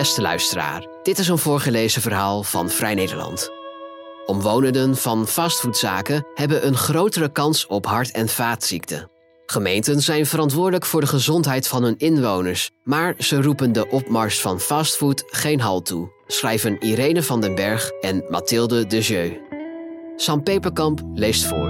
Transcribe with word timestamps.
Beste 0.00 0.20
luisteraar, 0.20 0.86
dit 1.02 1.18
is 1.18 1.28
een 1.28 1.38
voorgelezen 1.38 2.02
verhaal 2.02 2.42
van 2.42 2.70
Vrij 2.70 2.94
Nederland. 2.94 3.50
Omwonenden 4.26 4.96
van 4.96 5.26
fastfoodzaken 5.26 6.26
hebben 6.34 6.66
een 6.66 6.76
grotere 6.76 7.32
kans 7.32 7.66
op 7.66 7.86
hart- 7.86 8.10
en 8.10 8.28
vaatziekten. 8.28 9.10
Gemeenten 9.46 10.00
zijn 10.00 10.26
verantwoordelijk 10.26 10.84
voor 10.86 11.00
de 11.00 11.06
gezondheid 11.06 11.68
van 11.68 11.82
hun 11.82 11.98
inwoners, 11.98 12.70
maar 12.84 13.14
ze 13.18 13.42
roepen 13.42 13.72
de 13.72 13.88
opmars 13.88 14.40
van 14.40 14.60
fastfood 14.60 15.24
geen 15.26 15.60
halt 15.60 15.86
toe, 15.86 16.10
schrijven 16.26 16.78
Irene 16.78 17.22
van 17.22 17.40
den 17.40 17.54
Berg 17.54 17.90
en 17.90 18.24
Mathilde 18.28 18.86
de 18.86 19.00
Jeu. 19.00 19.36
Sam 20.16 20.42
Peperkamp 20.42 21.00
leest 21.14 21.44
voor. 21.44 21.69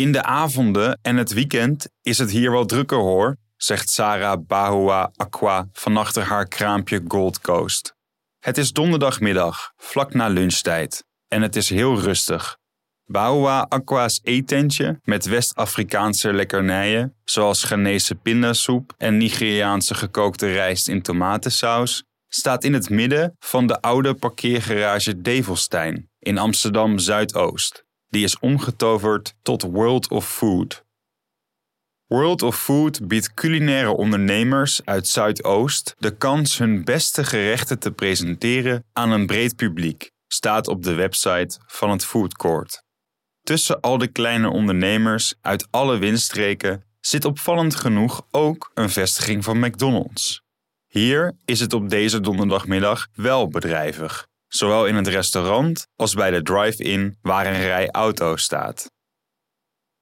In 0.00 0.12
de 0.12 0.22
avonden 0.22 0.98
en 1.02 1.16
het 1.16 1.32
weekend 1.32 1.88
is 2.02 2.18
het 2.18 2.30
hier 2.30 2.50
wel 2.50 2.66
drukker 2.66 2.98
hoor, 2.98 3.36
zegt 3.56 3.90
Sarah 3.90 4.46
Bahua 4.46 5.12
Aqua 5.16 5.68
van 5.72 5.96
achter 5.96 6.22
haar 6.22 6.48
kraampje 6.48 7.02
Gold 7.08 7.40
Coast. 7.40 7.94
Het 8.38 8.58
is 8.58 8.72
donderdagmiddag, 8.72 9.72
vlak 9.76 10.14
na 10.14 10.28
lunchtijd, 10.28 11.04
en 11.28 11.42
het 11.42 11.56
is 11.56 11.68
heel 11.68 12.00
rustig. 12.00 12.56
Bahua 13.04 13.66
Aqua's 13.68 14.20
eetentje 14.22 15.00
met 15.02 15.24
West-Afrikaanse 15.24 16.32
lekkernijen, 16.32 17.14
zoals 17.24 17.64
Ghanese 17.64 18.14
pindasoep 18.14 18.94
en 18.96 19.16
Nigeriaanse 19.16 19.94
gekookte 19.94 20.52
rijst 20.52 20.88
in 20.88 21.02
tomatensaus, 21.02 22.04
staat 22.28 22.64
in 22.64 22.72
het 22.72 22.90
midden 22.90 23.36
van 23.38 23.66
de 23.66 23.80
oude 23.80 24.14
parkeergarage 24.14 25.20
Develstein 25.20 26.10
in 26.18 26.38
Amsterdam 26.38 26.98
Zuidoost. 26.98 27.88
Die 28.10 28.24
is 28.24 28.38
omgetoverd 28.38 29.34
tot 29.42 29.62
World 29.62 30.08
of 30.08 30.28
Food. 30.28 30.84
World 32.06 32.42
of 32.42 32.60
Food 32.60 33.08
biedt 33.08 33.34
culinaire 33.34 33.96
ondernemers 33.96 34.80
uit 34.84 35.06
Zuidoost 35.06 35.94
de 35.98 36.16
kans 36.16 36.58
hun 36.58 36.84
beste 36.84 37.24
gerechten 37.24 37.78
te 37.78 37.90
presenteren 37.90 38.84
aan 38.92 39.10
een 39.10 39.26
breed 39.26 39.56
publiek, 39.56 40.10
staat 40.26 40.68
op 40.68 40.82
de 40.82 40.94
website 40.94 41.58
van 41.66 41.90
het 41.90 42.04
Food 42.04 42.36
Court. 42.36 42.82
Tussen 43.42 43.80
al 43.80 43.98
de 43.98 44.08
kleine 44.08 44.48
ondernemers 44.48 45.34
uit 45.40 45.68
alle 45.70 45.98
windstreken 45.98 46.84
zit 47.00 47.24
opvallend 47.24 47.74
genoeg 47.74 48.26
ook 48.30 48.70
een 48.74 48.90
vestiging 48.90 49.44
van 49.44 49.58
McDonald's. 49.58 50.42
Hier 50.86 51.36
is 51.44 51.60
het 51.60 51.72
op 51.72 51.88
deze 51.88 52.20
donderdagmiddag 52.20 53.06
wel 53.14 53.48
bedrijvig, 53.48 54.26
zowel 54.50 54.86
in 54.86 54.94
het 54.94 55.06
restaurant 55.06 55.86
als 55.96 56.14
bij 56.14 56.30
de 56.30 56.42
drive-in 56.42 57.18
waar 57.22 57.46
een 57.46 57.60
rij 57.60 57.90
auto's 57.90 58.42
staat. 58.42 58.90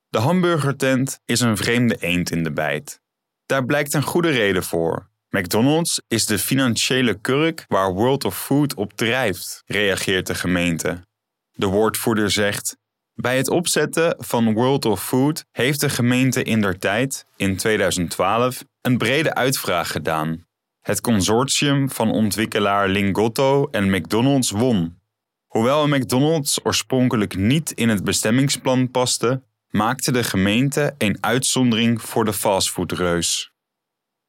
De 0.08 0.18
hamburgertent 0.18 1.20
is 1.24 1.40
een 1.40 1.56
vreemde 1.56 1.96
eend 2.00 2.30
in 2.30 2.42
de 2.42 2.52
bijt. 2.52 3.00
Daar 3.46 3.64
blijkt 3.64 3.94
een 3.94 4.02
goede 4.02 4.30
reden 4.30 4.64
voor. 4.64 5.10
McDonald's 5.30 6.02
is 6.06 6.26
de 6.26 6.38
financiële 6.38 7.20
kurk 7.20 7.64
waar 7.68 7.92
World 7.92 8.24
of 8.24 8.38
Food 8.38 8.74
op 8.74 8.92
drijft, 8.92 9.62
reageert 9.66 10.26
de 10.26 10.34
gemeente. 10.34 11.06
De 11.50 11.66
woordvoerder 11.66 12.30
zegt: 12.30 12.76
Bij 13.14 13.36
het 13.36 13.48
opzetten 13.48 14.14
van 14.18 14.52
World 14.52 14.84
of 14.84 15.04
Food 15.04 15.44
heeft 15.50 15.80
de 15.80 15.88
gemeente 15.88 16.42
in 16.42 16.60
der 16.60 16.78
tijd, 16.78 17.26
in 17.36 17.56
2012, 17.56 18.64
een 18.80 18.98
brede 18.98 19.34
uitvraag 19.34 19.92
gedaan. 19.92 20.47
Het 20.88 21.00
consortium 21.00 21.90
van 21.90 22.10
ontwikkelaar 22.10 22.88
Lingotto 22.88 23.68
en 23.70 23.90
McDonald's 23.90 24.50
won. 24.50 25.00
Hoewel 25.46 25.88
McDonald's 25.88 26.60
oorspronkelijk 26.62 27.36
niet 27.36 27.70
in 27.70 27.88
het 27.88 28.04
bestemmingsplan 28.04 28.90
paste, 28.90 29.42
maakte 29.70 30.12
de 30.12 30.24
gemeente 30.24 30.94
een 30.98 31.18
uitzondering 31.20 32.02
voor 32.02 32.24
de 32.24 32.32
fastfoodreus. 32.32 33.52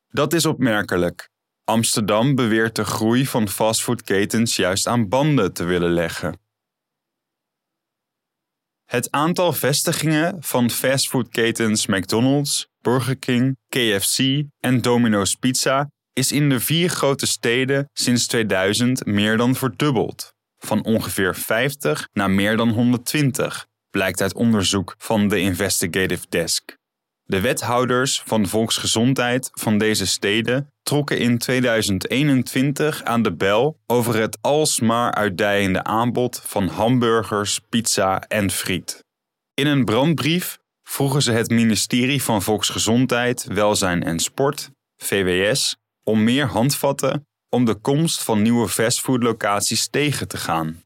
Dat 0.09 0.33
is 0.33 0.45
opmerkelijk. 0.45 1.29
Amsterdam 1.63 2.35
beweert 2.35 2.75
de 2.75 2.85
groei 2.85 3.27
van 3.27 3.47
fastfoodketens 3.47 4.55
juist 4.55 4.87
aan 4.87 5.09
banden 5.09 5.53
te 5.53 5.63
willen 5.63 5.91
leggen. 5.91 6.39
Het 8.85 9.11
aantal 9.11 9.53
vestigingen 9.53 10.43
van 10.43 10.69
fastfoodketens 10.69 11.85
McDonald's, 11.85 12.67
Burger 12.81 13.17
King, 13.17 13.57
KFC 13.69 14.43
en 14.59 14.81
Domino's 14.81 15.35
Pizza 15.35 15.89
is 16.19 16.31
in 16.31 16.49
de 16.49 16.59
vier 16.59 16.89
grote 16.89 17.25
steden 17.25 17.89
sinds 17.93 18.27
2000 18.27 19.05
meer 19.05 19.37
dan 19.37 19.55
verdubbeld, 19.55 20.33
van 20.57 20.83
ongeveer 20.83 21.35
50 21.35 22.07
naar 22.13 22.31
meer 22.31 22.57
dan 22.57 22.69
120, 22.69 23.67
blijkt 23.89 24.21
uit 24.21 24.33
onderzoek 24.33 24.95
van 24.97 25.27
de 25.27 25.39
Investigative 25.39 26.25
Desk. 26.29 26.77
De 27.23 27.41
wethouders 27.41 28.21
van 28.25 28.47
volksgezondheid 28.47 29.49
van 29.53 29.77
deze 29.77 30.07
steden 30.07 30.73
trokken 30.81 31.17
in 31.17 31.37
2021 31.37 33.03
aan 33.03 33.21
de 33.21 33.33
bel 33.33 33.79
over 33.87 34.15
het 34.15 34.37
alsmaar 34.41 35.13
uitdijende 35.13 35.83
aanbod 35.83 36.41
van 36.45 36.67
hamburgers, 36.67 37.59
pizza 37.69 38.21
en 38.21 38.51
friet. 38.51 39.03
In 39.53 39.67
een 39.67 39.85
brandbrief 39.85 40.57
vroegen 40.83 41.21
ze 41.21 41.31
het 41.31 41.49
ministerie 41.49 42.23
van 42.23 42.41
Volksgezondheid, 42.41 43.43
Welzijn 43.43 44.03
en 44.03 44.19
Sport, 44.19 44.69
VWS, 44.97 45.77
om 46.09 46.23
meer 46.23 46.45
handvatten 46.45 47.27
om 47.49 47.65
de 47.65 47.75
komst 47.75 48.23
van 48.23 48.41
nieuwe 48.41 48.67
fastfoodlocaties 48.67 49.89
tegen 49.89 50.27
te 50.27 50.37
gaan. 50.37 50.83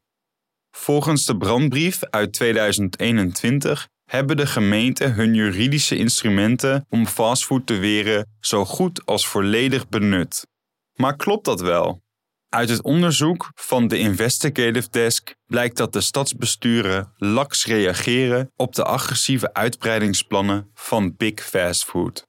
Volgens 0.76 1.24
de 1.24 1.36
brandbrief 1.36 2.00
uit 2.10 2.32
2021 2.32 3.88
hebben 4.10 4.36
de 4.36 4.46
gemeenten 4.46 5.14
hun 5.14 5.34
juridische 5.34 5.96
instrumenten 5.96 6.86
om 6.88 7.06
fastfood 7.06 7.66
te 7.66 7.76
weren 7.78 8.26
zo 8.40 8.64
goed 8.64 9.06
als 9.06 9.26
volledig 9.26 9.88
benut. 9.88 10.46
Maar 10.94 11.16
klopt 11.16 11.44
dat 11.44 11.60
wel? 11.60 12.02
Uit 12.48 12.68
het 12.68 12.82
onderzoek 12.82 13.50
van 13.54 13.88
de 13.88 13.98
Investigative 13.98 14.88
Desk 14.90 15.34
blijkt 15.46 15.76
dat 15.76 15.92
de 15.92 16.00
stadsbesturen 16.00 17.12
laks 17.16 17.66
reageren 17.66 18.52
op 18.56 18.74
de 18.74 18.84
agressieve 18.84 19.54
uitbreidingsplannen 19.54 20.70
van 20.74 21.16
Big 21.16 21.40
Fast 21.40 21.84
Food. 21.84 22.26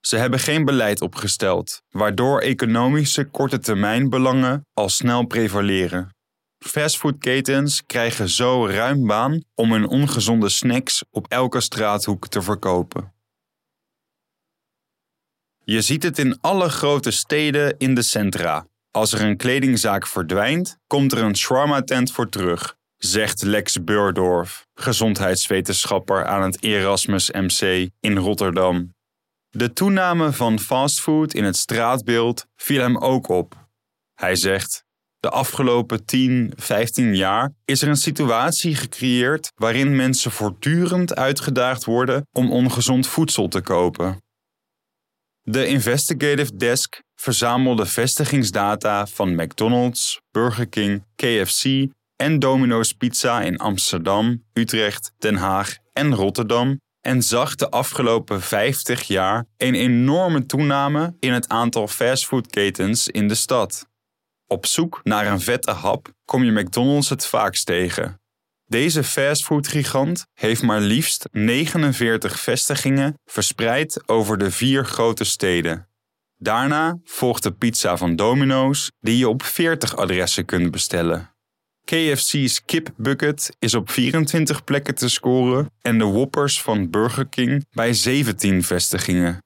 Ze 0.00 0.16
hebben 0.16 0.38
geen 0.38 0.64
beleid 0.64 1.00
opgesteld, 1.00 1.82
waardoor 1.90 2.40
economische 2.40 3.24
korte 3.24 3.58
termijn 3.58 4.10
belangen 4.10 4.66
al 4.72 4.88
snel 4.88 5.26
prevaleren. 5.26 6.16
Fastfoodketens 6.58 7.86
krijgen 7.86 8.28
zo 8.28 8.66
ruim 8.66 9.06
baan 9.06 9.42
om 9.54 9.72
hun 9.72 9.86
ongezonde 9.86 10.48
snacks 10.48 11.04
op 11.10 11.26
elke 11.28 11.60
straathoek 11.60 12.28
te 12.28 12.42
verkopen. 12.42 13.12
Je 15.64 15.80
ziet 15.80 16.02
het 16.02 16.18
in 16.18 16.38
alle 16.40 16.68
grote 16.68 17.10
steden 17.10 17.78
in 17.78 17.94
de 17.94 18.02
centra. 18.02 18.66
Als 18.90 19.12
er 19.12 19.20
een 19.20 19.36
kledingzaak 19.36 20.06
verdwijnt, 20.06 20.78
komt 20.86 21.12
er 21.12 21.22
een 21.22 21.36
shawarma-tent 21.36 22.12
voor 22.12 22.28
terug, 22.28 22.76
zegt 22.96 23.42
Lex 23.42 23.84
Beurdorf, 23.84 24.66
gezondheidswetenschapper 24.74 26.26
aan 26.26 26.42
het 26.42 26.62
Erasmus 26.62 27.30
MC 27.30 27.88
in 28.00 28.16
Rotterdam. 28.16 28.96
De 29.50 29.72
toename 29.72 30.32
van 30.32 30.58
fastfood 30.58 31.34
in 31.34 31.44
het 31.44 31.56
straatbeeld 31.56 32.46
viel 32.56 32.80
hem 32.80 32.96
ook 32.96 33.28
op. 33.28 33.68
Hij 34.14 34.36
zegt: 34.36 34.84
De 35.18 35.30
afgelopen 35.30 36.04
10, 36.04 36.52
15 36.56 37.16
jaar 37.16 37.52
is 37.64 37.82
er 37.82 37.88
een 37.88 37.96
situatie 37.96 38.74
gecreëerd 38.74 39.52
waarin 39.54 39.96
mensen 39.96 40.30
voortdurend 40.30 41.14
uitgedaagd 41.14 41.84
worden 41.84 42.26
om 42.32 42.52
ongezond 42.52 43.06
voedsel 43.06 43.48
te 43.48 43.60
kopen. 43.60 44.22
De 45.42 45.66
Investigative 45.66 46.56
Desk 46.56 47.00
verzamelde 47.14 47.86
vestigingsdata 47.86 49.06
van 49.06 49.34
McDonald's, 49.34 50.20
Burger 50.30 50.68
King, 50.68 51.04
KFC 51.14 51.86
en 52.16 52.38
Domino's 52.38 52.92
Pizza 52.92 53.40
in 53.40 53.56
Amsterdam, 53.56 54.44
Utrecht, 54.52 55.12
Den 55.18 55.36
Haag 55.36 55.76
en 55.92 56.14
Rotterdam 56.14 56.78
en 57.08 57.22
zag 57.22 57.54
de 57.54 57.70
afgelopen 57.70 58.42
50 58.42 59.02
jaar 59.02 59.46
een 59.56 59.74
enorme 59.74 60.46
toename 60.46 61.16
in 61.20 61.32
het 61.32 61.48
aantal 61.48 61.88
fastfoodketens 61.88 63.08
in 63.08 63.28
de 63.28 63.34
stad. 63.34 63.88
Op 64.46 64.66
zoek 64.66 65.00
naar 65.02 65.26
een 65.26 65.40
vette 65.40 65.70
hap 65.70 66.12
kom 66.24 66.44
je 66.44 66.50
McDonald's 66.50 67.08
het 67.08 67.26
vaakst 67.26 67.66
tegen. 67.66 68.20
Deze 68.66 69.04
fastfoodgigant 69.04 70.26
heeft 70.34 70.62
maar 70.62 70.80
liefst 70.80 71.28
49 71.32 72.40
vestigingen 72.40 73.14
verspreid 73.24 74.08
over 74.08 74.38
de 74.38 74.50
vier 74.50 74.84
grote 74.84 75.24
steden. 75.24 75.88
Daarna 76.36 76.98
volgt 77.04 77.42
de 77.42 77.52
pizza 77.52 77.96
van 77.96 78.16
Domino's, 78.16 78.90
die 79.00 79.18
je 79.18 79.28
op 79.28 79.42
40 79.42 79.96
adressen 79.96 80.44
kunt 80.44 80.70
bestellen. 80.70 81.37
KFC's 81.90 82.64
Kip 82.64 82.90
Bucket 82.96 83.56
is 83.58 83.74
op 83.74 83.90
24 83.90 84.64
plekken 84.64 84.94
te 84.94 85.08
scoren 85.08 85.70
en 85.80 85.98
de 85.98 86.04
Whoppers 86.04 86.62
van 86.62 86.90
Burger 86.90 87.26
King 87.26 87.66
bij 87.70 87.92
17 87.92 88.62
vestigingen. 88.62 89.38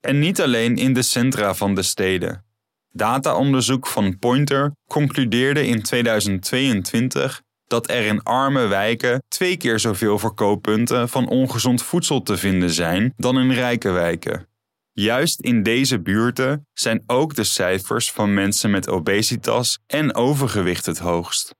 En 0.00 0.18
niet 0.18 0.40
alleen 0.40 0.76
in 0.76 0.92
de 0.92 1.02
centra 1.02 1.54
van 1.54 1.74
de 1.74 1.82
steden. 1.82 2.44
Dataonderzoek 2.90 3.86
van 3.86 4.18
Pointer 4.18 4.72
concludeerde 4.88 5.66
in 5.66 5.82
2022 5.82 7.42
dat 7.66 7.90
er 7.90 8.06
in 8.06 8.22
arme 8.22 8.66
wijken 8.66 9.22
twee 9.28 9.56
keer 9.56 9.78
zoveel 9.78 10.18
verkooppunten 10.18 11.08
van 11.08 11.28
ongezond 11.28 11.82
voedsel 11.82 12.22
te 12.22 12.36
vinden 12.36 12.70
zijn 12.70 13.12
dan 13.16 13.38
in 13.38 13.52
rijke 13.52 13.90
wijken. 13.90 14.48
Juist 14.98 15.40
in 15.40 15.62
deze 15.62 16.00
buurten 16.00 16.68
zijn 16.72 17.02
ook 17.06 17.34
de 17.34 17.44
cijfers 17.44 18.12
van 18.12 18.34
mensen 18.34 18.70
met 18.70 18.88
obesitas 18.88 19.78
en 19.86 20.14
overgewicht 20.14 20.86
het 20.86 20.98
hoogst. 20.98 21.54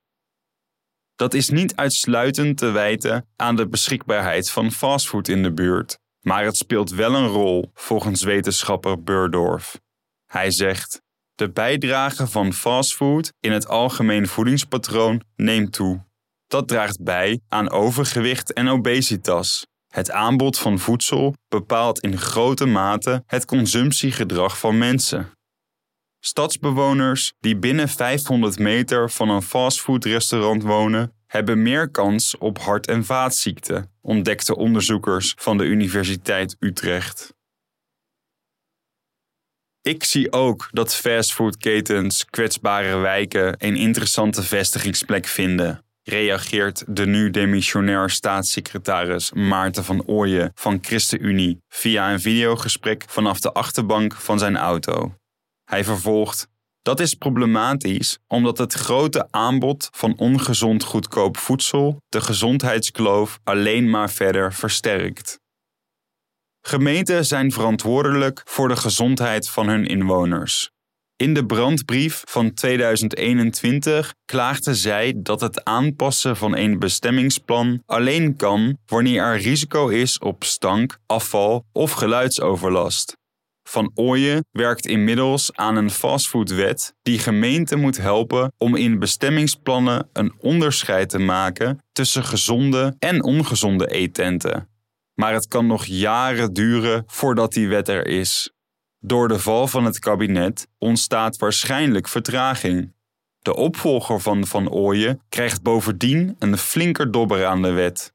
Dat 1.15 1.35
is 1.35 1.49
niet 1.49 1.77
uitsluitend 1.77 2.59
te 2.59 2.71
wijten 2.71 3.29
aan 3.37 3.57
de 3.57 3.69
beschikbaarheid 3.69 4.51
van 4.51 4.73
fastfood 4.73 5.29
in 5.29 5.43
de 5.43 5.53
buurt, 5.53 5.99
maar 6.21 6.45
het 6.45 6.57
speelt 6.57 6.91
wel 6.91 7.15
een 7.15 7.27
rol 7.27 7.71
volgens 7.75 8.23
wetenschapper 8.23 9.03
Burdorf. 9.03 9.81
Hij 10.27 10.51
zegt: 10.51 11.03
De 11.35 11.51
bijdrage 11.51 12.27
van 12.27 12.53
fastfood 12.53 13.33
in 13.41 13.53
het 13.53 13.69
algemeen 13.69 14.27
voedingspatroon 14.27 15.23
neemt 15.35 15.73
toe. 15.73 16.05
Dat 16.47 16.69
draagt 16.69 17.03
bij 17.03 17.41
aan 17.49 17.71
overgewicht 17.71 18.53
en 18.53 18.69
obesitas. 18.69 19.67
Het 19.97 20.11
aanbod 20.11 20.59
van 20.59 20.79
voedsel 20.79 21.35
bepaalt 21.49 22.01
in 22.01 22.19
grote 22.19 22.67
mate 22.67 23.23
het 23.27 23.45
consumptiegedrag 23.45 24.59
van 24.59 24.79
mensen. 24.79 25.31
Stadsbewoners 26.21 27.33
die 27.41 27.57
binnen 27.57 27.89
500 27.89 28.59
meter 28.59 29.11
van 29.11 29.29
een 29.29 29.43
fastfoodrestaurant 29.43 30.63
wonen, 30.63 31.13
hebben 31.27 31.63
meer 31.63 31.91
kans 31.91 32.39
op 32.39 32.59
hart- 32.59 32.87
en 32.87 33.05
vaatziekten, 33.05 33.93
ontdekten 34.01 34.57
onderzoekers 34.57 35.35
van 35.37 35.59
de 35.59 35.65
Universiteit 35.65 36.57
Utrecht. 36.59 37.35
Ik 39.83 40.05
zie 40.05 40.33
ook 40.33 40.69
dat 40.73 40.95
fastfoodketens 40.95 42.25
kwetsbare 42.25 42.97
wijken 42.97 43.55
een 43.59 43.77
interessante 43.77 44.43
vestigingsplek 44.43 45.27
vinden, 45.27 45.86
reageert 46.09 46.85
de 46.89 47.07
nu 47.07 47.31
demissionair 47.31 48.11
staatssecretaris 48.11 49.33
Maarten 49.33 49.85
van 49.85 50.07
Ooyen 50.07 50.51
van 50.55 50.79
ChristenUnie 50.81 51.63
via 51.69 52.13
een 52.13 52.21
videogesprek 52.21 53.05
vanaf 53.09 53.41
de 53.41 53.53
achterbank 53.53 54.15
van 54.15 54.39
zijn 54.39 54.57
auto. 54.57 55.15
Hij 55.65 55.85
vervolgt: 55.85 56.49
Dat 56.83 57.01
is 57.01 57.15
problematisch 57.15 58.19
omdat 58.27 58.59
het 58.59 58.73
grote 58.73 59.29
aanbod 59.31 59.89
van 59.93 60.19
ongezond 60.19 60.83
goedkoop 60.83 61.37
voedsel 61.37 62.03
de 62.09 62.21
gezondheidskloof 62.21 63.39
alleen 63.45 63.91
maar 63.91 64.11
verder 64.11 64.55
versterkt. 64.55 65.41
Gemeenten 66.61 67.25
zijn 67.25 67.53
verantwoordelijk 67.53 68.43
voor 68.45 68.69
de 68.69 68.77
gezondheid 68.77 69.49
van 69.49 69.69
hun 69.69 69.87
inwoners. 69.87 70.71
In 71.17 71.35
de 71.35 71.47
brandbrief 71.47 72.23
van 72.25 72.55
2021 72.55 74.15
klaagden 74.25 74.75
zij 74.75 75.15
dat 75.17 75.41
het 75.41 75.65
aanpassen 75.65 76.37
van 76.37 76.57
een 76.57 76.79
bestemmingsplan 76.79 77.83
alleen 77.87 78.37
kan 78.37 78.79
wanneer 78.87 79.23
er 79.23 79.39
risico 79.39 79.89
is 79.89 80.19
op 80.19 80.45
stank, 80.45 80.99
afval 81.07 81.65
of 81.73 81.93
geluidsoverlast. 81.93 83.17
Van 83.69 83.91
Ooyen 83.95 84.45
werkt 84.51 84.87
inmiddels 84.87 85.53
aan 85.53 85.77
een 85.77 85.91
fastfoodwet 85.91 86.95
die 87.03 87.19
gemeenten 87.19 87.81
moet 87.81 87.97
helpen 87.97 88.53
om 88.59 88.75
in 88.75 88.99
bestemmingsplannen 88.99 90.09
een 90.13 90.35
onderscheid 90.39 91.09
te 91.09 91.19
maken 91.19 91.79
tussen 91.93 92.25
gezonde 92.25 92.95
en 92.99 93.23
ongezonde 93.23 93.87
eetenten. 93.87 94.69
Maar 95.15 95.33
het 95.33 95.49
kan 95.49 95.67
nog 95.67 95.85
jaren 95.85 96.53
duren 96.53 97.05
voordat 97.07 97.53
die 97.53 97.69
wet 97.69 97.89
er 97.89 98.07
is. 98.07 98.51
Door 99.07 99.29
de 99.29 99.39
val 99.39 99.67
van 99.67 99.85
het 99.85 99.99
kabinet 99.99 100.69
ontstaat 100.79 101.37
waarschijnlijk 101.37 102.09
vertraging. 102.09 102.95
De 103.39 103.55
opvolger 103.55 104.21
van 104.21 104.47
Van 104.47 104.71
Ooyen 104.71 105.23
krijgt 105.29 105.63
bovendien 105.63 106.37
een 106.39 106.59
flinker 106.59 107.11
dobber 107.11 107.47
aan 107.47 107.63
de 107.63 107.71
wet. 107.71 108.13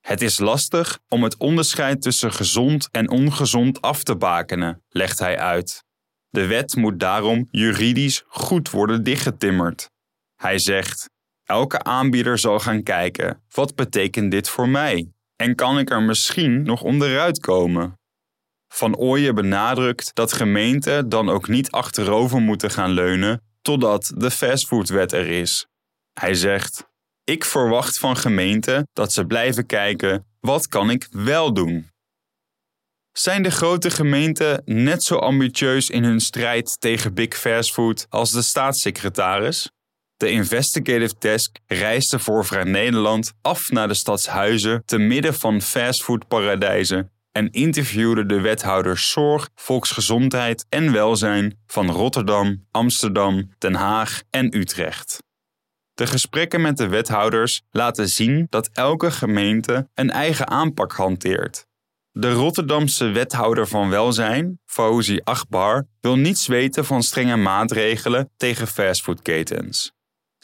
Het 0.00 0.22
is 0.22 0.38
lastig 0.38 0.98
om 1.08 1.22
het 1.22 1.36
onderscheid 1.36 2.02
tussen 2.02 2.32
gezond 2.32 2.88
en 2.90 3.10
ongezond 3.10 3.80
af 3.80 4.02
te 4.02 4.16
bakenen, 4.16 4.82
legt 4.88 5.18
hij 5.18 5.38
uit. 5.38 5.84
De 6.28 6.46
wet 6.46 6.76
moet 6.76 7.00
daarom 7.00 7.48
juridisch 7.50 8.24
goed 8.26 8.70
worden 8.70 9.02
dichtgetimmerd. 9.02 9.90
Hij 10.34 10.58
zegt: 10.58 11.10
Elke 11.44 11.82
aanbieder 11.82 12.38
zal 12.38 12.58
gaan 12.58 12.82
kijken: 12.82 13.42
wat 13.50 13.74
betekent 13.74 14.30
dit 14.30 14.48
voor 14.48 14.68
mij? 14.68 15.10
En 15.36 15.54
kan 15.54 15.78
ik 15.78 15.90
er 15.90 16.02
misschien 16.02 16.62
nog 16.62 16.82
onderuit 16.82 17.38
komen? 17.38 17.98
Van 18.76 18.96
Ooyen 18.96 19.34
benadrukt 19.34 20.10
dat 20.14 20.32
gemeenten 20.32 21.08
dan 21.08 21.28
ook 21.28 21.48
niet 21.48 21.70
achterover 21.70 22.40
moeten 22.40 22.70
gaan 22.70 22.90
leunen 22.90 23.42
totdat 23.62 24.12
de 24.16 24.30
fastfoodwet 24.30 25.12
er 25.12 25.26
is. 25.26 25.66
Hij 26.12 26.34
zegt: 26.34 26.84
Ik 27.24 27.44
verwacht 27.44 27.98
van 27.98 28.16
gemeenten 28.16 28.88
dat 28.92 29.12
ze 29.12 29.26
blijven 29.26 29.66
kijken: 29.66 30.26
wat 30.40 30.68
kan 30.68 30.90
ik 30.90 31.06
wel 31.10 31.52
doen? 31.52 31.90
Zijn 33.12 33.42
de 33.42 33.50
grote 33.50 33.90
gemeenten 33.90 34.62
net 34.64 35.02
zo 35.02 35.16
ambitieus 35.16 35.90
in 35.90 36.04
hun 36.04 36.20
strijd 36.20 36.80
tegen 36.80 37.14
big 37.14 37.36
fastfood 37.36 38.06
als 38.08 38.30
de 38.30 38.42
staatssecretaris? 38.42 39.70
De 40.16 40.30
Investigative 40.30 41.14
Desk 41.18 41.56
reisde 41.66 42.18
voor 42.18 42.44
Vrij 42.44 42.64
Nederland 42.64 43.32
af 43.42 43.70
naar 43.70 43.88
de 43.88 43.94
stadshuizen 43.94 44.82
te 44.84 44.98
midden 44.98 45.34
van 45.34 45.60
fastfoodparadijzen 45.60 47.10
en 47.36 47.50
interviewde 47.50 48.26
de 48.26 48.40
wethouders 48.40 49.10
Zorg, 49.10 49.48
Volksgezondheid 49.54 50.66
en 50.68 50.92
Welzijn 50.92 51.58
van 51.66 51.90
Rotterdam, 51.90 52.66
Amsterdam, 52.70 53.50
Den 53.58 53.74
Haag 53.74 54.22
en 54.30 54.56
Utrecht. 54.56 55.22
De 55.94 56.06
gesprekken 56.06 56.60
met 56.60 56.76
de 56.76 56.88
wethouders 56.88 57.62
laten 57.70 58.08
zien 58.08 58.46
dat 58.50 58.70
elke 58.72 59.10
gemeente 59.10 59.88
een 59.94 60.10
eigen 60.10 60.48
aanpak 60.48 60.92
hanteert. 60.92 61.66
De 62.10 62.32
Rotterdamse 62.32 63.04
wethouder 63.04 63.68
van 63.68 63.90
welzijn, 63.90 64.60
Fauzi 64.64 65.20
Akbar, 65.24 65.86
wil 66.00 66.16
niets 66.16 66.46
weten 66.46 66.84
van 66.84 67.02
strenge 67.02 67.36
maatregelen 67.36 68.30
tegen 68.36 68.66
fastfoodketens. 68.66 69.95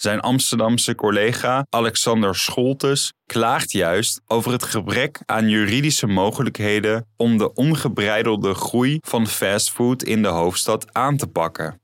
Zijn 0.02 0.20
Amsterdamse 0.20 0.94
collega 0.94 1.66
Alexander 1.68 2.34
Scholtes 2.34 3.12
klaagt 3.26 3.72
juist 3.72 4.20
over 4.26 4.52
het 4.52 4.62
gebrek 4.62 5.20
aan 5.26 5.48
juridische 5.48 6.06
mogelijkheden 6.06 7.06
om 7.16 7.38
de 7.38 7.52
ongebreidelde 7.52 8.54
groei 8.54 8.98
van 9.00 9.26
fastfood 9.26 10.02
in 10.02 10.22
de 10.22 10.28
hoofdstad 10.28 10.94
aan 10.94 11.16
te 11.16 11.26
pakken. 11.26 11.80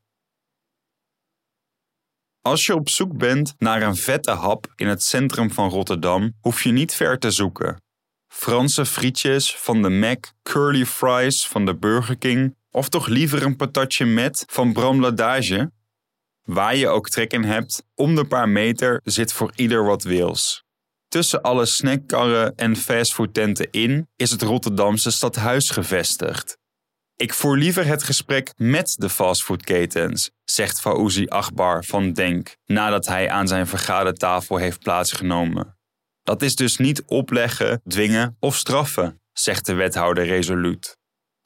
Als 2.43 2.67
je 2.67 2.75
op 2.75 2.89
zoek 2.89 3.17
bent 3.17 3.55
naar 3.59 3.83
een 3.83 3.97
vette 3.97 4.31
hap 4.31 4.73
in 4.77 4.87
het 4.87 5.03
centrum 5.03 5.51
van 5.51 5.69
Rotterdam, 5.69 6.33
hoef 6.41 6.63
je 6.63 6.73
niet 6.73 6.95
ver 6.95 7.19
te 7.19 7.31
zoeken. 7.31 7.83
Franse 8.29 8.87
frietjes 8.87 9.57
van 9.57 9.83
de 9.83 9.91
Mac, 9.91 10.33
curly 10.43 10.87
fries 10.87 11.47
van 11.47 11.65
de 11.67 11.77
Burger 11.77 12.17
King 12.17 12.57
of 12.71 12.89
toch 12.89 13.07
liever 13.07 13.43
een 13.43 13.57
patatje 13.57 14.05
met 14.05 14.45
van 14.47 14.73
Bram 14.73 15.01
Ladage? 15.01 15.71
Waar 16.49 16.77
je 16.77 16.89
ook 16.89 17.09
trek 17.09 17.33
in 17.33 17.45
hebt, 17.45 17.83
om 17.95 18.15
de 18.15 18.25
paar 18.25 18.49
meter 18.49 19.01
zit 19.05 19.33
voor 19.33 19.53
ieder 19.55 19.85
wat 19.85 20.03
wils. 20.03 20.65
Tussen 21.09 21.43
alle 21.43 21.67
snackkarren 21.67 22.57
en 22.57 22.77
fastfoodtenten 22.77 23.71
in 23.71 24.09
is 24.17 24.31
het 24.31 24.43
Rotterdamse 24.43 25.11
stadhuis 25.11 25.71
gevestigd. 25.71 26.59
Ik 27.17 27.35
voer 27.35 27.57
liever 27.57 27.87
het 27.87 28.03
gesprek 28.03 28.53
met 28.57 28.95
de 28.99 29.09
fastfoodketens, 29.09 30.31
zegt 30.45 30.81
Fauzi 30.81 31.27
Akbar 31.27 31.85
van 31.85 32.13
Denk 32.13 32.57
nadat 32.65 33.07
hij 33.07 33.31
aan 33.31 33.49
zijn 33.49 33.67
vergadertafel 33.67 34.57
heeft 34.57 34.79
plaatsgenomen. 34.79 35.79
Dat 36.23 36.43
is 36.43 36.57
dus 36.57 36.77
niet 36.77 37.03
opleggen, 37.05 37.81
dwingen 37.85 38.37
of 38.41 38.57
straffen, 38.57 39.21
zegt 39.33 39.67
de 39.67 39.75
wethouder 39.75 40.27
resoluut. 40.27 40.97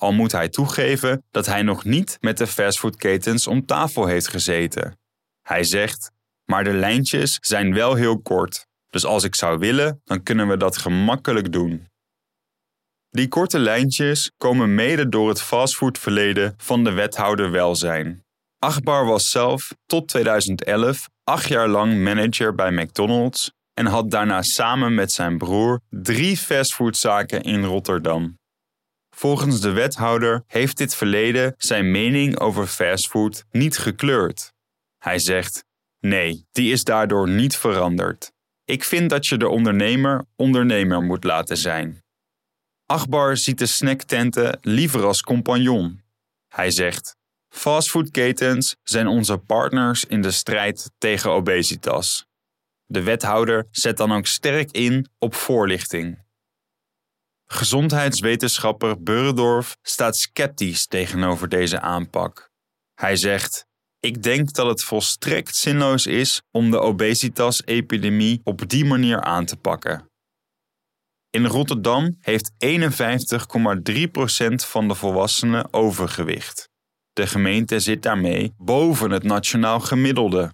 Al 0.03 0.13
moet 0.13 0.33
hij 0.33 0.49
toegeven 0.49 1.25
dat 1.31 1.47
hij 1.47 1.63
nog 1.63 1.85
niet 1.85 2.17
met 2.21 2.39
de 2.39 2.47
fastfoodketens 2.47 3.47
om 3.47 3.67
tafel 3.67 4.07
heeft 4.07 4.29
gezeten. 4.29 4.99
Hij 5.43 5.65
zegt: 5.65 6.11
Maar 6.45 6.65
de 6.65 6.73
lijntjes 6.73 7.39
zijn 7.41 7.75
wel 7.75 7.95
heel 7.95 8.21
kort, 8.21 8.67
dus 8.89 9.05
als 9.05 9.25
ik 9.25 9.35
zou 9.35 9.59
willen, 9.59 10.01
dan 10.05 10.23
kunnen 10.23 10.49
we 10.49 10.57
dat 10.57 10.77
gemakkelijk 10.77 11.53
doen. 11.53 11.87
Die 13.11 13.29
korte 13.29 13.59
lijntjes 13.59 14.33
komen 14.37 14.75
mede 14.75 15.09
door 15.09 15.29
het 15.29 15.43
fastfoodverleden 15.43 16.55
van 16.57 16.85
de 16.85 16.93
wethouder 16.93 17.51
welzijn. 17.51 18.25
Akbar 18.59 19.07
was 19.07 19.31
zelf 19.31 19.75
tot 19.87 20.09
2011 20.09 21.09
acht 21.25 21.49
jaar 21.49 21.69
lang 21.69 21.99
manager 21.99 22.55
bij 22.55 22.71
McDonald's 22.71 23.53
en 23.75 23.87
had 23.87 24.11
daarna 24.11 24.43
samen 24.43 24.95
met 24.95 25.13
zijn 25.13 25.39
broer 25.39 25.81
drie 25.91 26.37
fastfoodzaken 26.37 27.43
in 27.43 27.65
Rotterdam. 27.65 28.41
Volgens 29.23 29.61
de 29.61 29.71
wethouder 29.71 30.45
heeft 30.47 30.77
dit 30.77 30.95
verleden 30.95 31.55
zijn 31.59 31.91
mening 31.91 32.39
over 32.39 32.67
fastfood 32.67 33.45
niet 33.51 33.79
gekleurd. 33.79 34.53
Hij 34.99 35.19
zegt: 35.19 35.65
Nee, 36.01 36.47
die 36.53 36.73
is 36.73 36.85
daardoor 36.85 37.29
niet 37.29 37.57
veranderd. 37.57 38.33
Ik 38.65 38.85
vind 38.85 39.11
dat 39.11 39.27
je 39.27 39.37
de 39.37 39.49
ondernemer 39.49 40.25
ondernemer 40.37 41.03
moet 41.03 41.25
laten 41.25 41.57
zijn. 41.57 42.03
Akbar 42.87 43.37
ziet 43.37 43.59
de 43.59 43.67
snacktenten 43.67 44.59
liever 44.61 45.05
als 45.05 45.23
compagnon. 45.23 46.03
Hij 46.49 46.71
zegt: 46.71 47.17
Fastfoodketens 47.49 48.77
zijn 48.83 49.07
onze 49.07 49.39
partners 49.39 50.05
in 50.05 50.23
de 50.23 50.31
strijd 50.31 50.91
tegen 50.99 51.31
obesitas. 51.31 52.27
De 52.87 53.03
wethouder 53.03 53.67
zet 53.71 53.97
dan 53.97 54.13
ook 54.13 54.27
sterk 54.27 54.71
in 54.71 55.07
op 55.19 55.35
voorlichting. 55.35 56.19
Gezondheidswetenschapper 57.53 59.03
Burendorf 59.03 59.77
staat 59.83 60.17
sceptisch 60.17 60.87
tegenover 60.87 61.49
deze 61.49 61.81
aanpak. 61.81 62.51
Hij 62.95 63.17
zegt: 63.17 63.67
Ik 64.01 64.23
denk 64.23 64.53
dat 64.53 64.67
het 64.67 64.83
volstrekt 64.85 65.57
zinloos 65.57 66.07
is 66.07 66.43
om 66.51 66.71
de 66.71 66.79
obesitas-epidemie 66.79 68.41
op 68.45 68.69
die 68.69 68.85
manier 68.85 69.21
aan 69.21 69.45
te 69.45 69.57
pakken. 69.57 70.11
In 71.31 71.47
Rotterdam 71.47 72.17
heeft 72.21 72.53
51,3% 72.53 72.59
van 74.55 74.89
de 74.89 74.95
volwassenen 74.95 75.73
overgewicht. 75.73 76.69
De 77.13 77.27
gemeente 77.27 77.81
zit 77.81 78.03
daarmee 78.03 78.55
boven 78.57 79.11
het 79.11 79.23
nationaal 79.23 79.81
gemiddelde. 79.81 80.53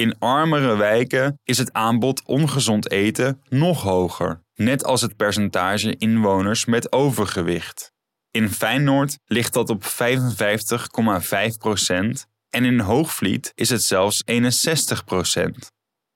In 0.00 0.18
armere 0.18 0.76
wijken 0.76 1.40
is 1.44 1.58
het 1.58 1.72
aanbod 1.72 2.22
ongezond 2.24 2.90
eten 2.90 3.42
nog 3.48 3.82
hoger, 3.82 4.42
net 4.54 4.84
als 4.84 5.00
het 5.00 5.16
percentage 5.16 5.96
inwoners 5.96 6.64
met 6.64 6.92
overgewicht. 6.92 7.92
In 8.30 8.50
Feyenoord 8.50 9.18
ligt 9.24 9.52
dat 9.52 9.70
op 9.70 9.84
55,5% 9.84 9.88
en 12.50 12.64
in 12.64 12.80
Hoogvliet 12.80 13.52
is 13.54 13.68
het 13.68 13.82
zelfs 13.82 14.22
61%. 14.30 14.32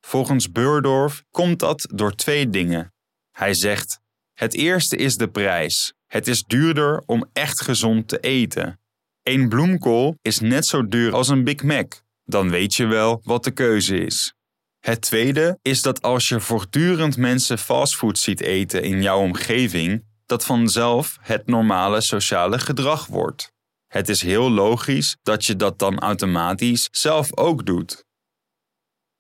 Volgens 0.01 0.53
Beurdorf 0.53 1.25
komt 1.31 1.59
dat 1.59 1.89
door 1.95 2.15
twee 2.15 2.49
dingen. 2.49 2.93
Hij 3.31 3.55
zegt: 3.55 4.01
Het 4.33 4.55
eerste 4.55 4.97
is 4.97 5.17
de 5.17 5.29
prijs. 5.29 5.95
Het 6.07 6.29
is 6.29 6.45
duurder 6.45 7.03
om 7.07 7.29
echt 7.33 7.61
gezond 7.61 8.09
te 8.09 8.21
eten. 8.21 8.81
Een 9.23 9.49
bloemkool 9.49 10.17
is 10.21 10.41
net 10.41 10.67
zo 10.67 10.89
duur 10.89 11.15
als 11.15 11.29
een 11.29 11.45
Big 11.45 11.63
Mac. 11.63 12.02
Dan 12.25 12.51
weet 12.51 12.75
je 12.75 12.87
wel 12.87 13.21
wat 13.25 13.45
de 13.45 13.51
keuze 13.51 13.97
is. 13.97 14.35
Het 14.79 15.01
tweede 15.01 15.59
is 15.63 15.83
dat 15.83 16.03
als 16.03 16.29
je 16.29 16.41
voortdurend 16.41 17.17
mensen 17.17 17.59
fastfood 17.59 18.19
ziet 18.19 18.41
eten 18.41 18.83
in 18.83 19.03
jouw 19.03 19.21
omgeving, 19.21 20.05
dat 20.27 20.45
vanzelf 20.45 21.19
het 21.21 21.47
normale 21.47 22.01
sociale 22.01 22.59
gedrag 22.59 23.07
wordt. 23.07 23.53
Het 23.87 24.09
is 24.09 24.23
heel 24.23 24.51
logisch 24.51 25.17
dat 25.23 25.45
je 25.45 25.57
dat 25.57 25.79
dan 25.79 25.99
automatisch 25.99 26.89
zelf 26.91 27.37
ook 27.37 27.67
doet. 27.67 28.05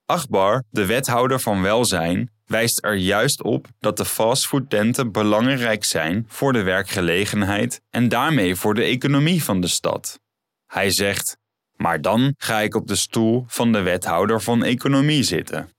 Akbar, 0.06 0.64
de 0.70 0.86
wethouder 0.86 1.40
van 1.40 1.62
welzijn, 1.62 2.30
wijst 2.46 2.84
er 2.84 2.94
juist 2.94 3.42
op 3.42 3.66
dat 3.78 3.96
de 3.96 4.04
fastfoodtenten 4.04 5.12
belangrijk 5.12 5.84
zijn 5.84 6.24
voor 6.28 6.52
de 6.52 6.62
werkgelegenheid 6.62 7.80
en 7.90 8.08
daarmee 8.08 8.56
voor 8.56 8.74
de 8.74 8.82
economie 8.82 9.44
van 9.44 9.60
de 9.60 9.68
stad. 9.68 10.20
Hij 10.66 10.90
zegt: 10.90 11.36
Maar 11.76 12.00
dan 12.00 12.34
ga 12.36 12.60
ik 12.60 12.74
op 12.74 12.86
de 12.86 12.96
stoel 12.96 13.44
van 13.46 13.72
de 13.72 13.80
wethouder 13.80 14.42
van 14.42 14.64
economie 14.64 15.22
zitten. 15.22 15.70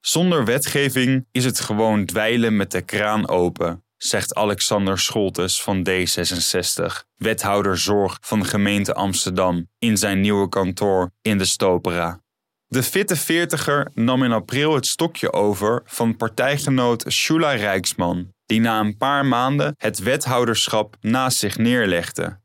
Zonder 0.00 0.44
wetgeving 0.44 1.26
is 1.32 1.44
het 1.44 1.60
gewoon 1.60 2.04
dweilen 2.04 2.56
met 2.56 2.70
de 2.70 2.82
kraan 2.82 3.28
open, 3.28 3.84
zegt 3.96 4.34
Alexander 4.34 4.98
Scholtes 4.98 5.62
van 5.62 5.88
D66, 5.88 6.84
wethouder 7.16 7.78
zorg 7.78 8.18
van 8.20 8.44
gemeente 8.44 8.94
Amsterdam, 8.94 9.68
in 9.78 9.96
zijn 9.96 10.20
nieuwe 10.20 10.48
kantoor 10.48 11.10
in 11.20 11.38
de 11.38 11.44
Stopera. 11.44 12.20
De 12.66 12.82
fitte 12.82 13.16
veertiger 13.16 13.90
nam 13.94 14.22
in 14.22 14.32
april 14.32 14.74
het 14.74 14.86
stokje 14.86 15.32
over 15.32 15.82
van 15.84 16.16
partijgenoot 16.16 17.12
Shula 17.12 17.52
Rijksman, 17.52 18.32
die 18.46 18.60
na 18.60 18.80
een 18.80 18.96
paar 18.96 19.26
maanden 19.26 19.74
het 19.76 19.98
wethouderschap 19.98 20.96
naast 21.00 21.38
zich 21.38 21.58
neerlegde. 21.58 22.40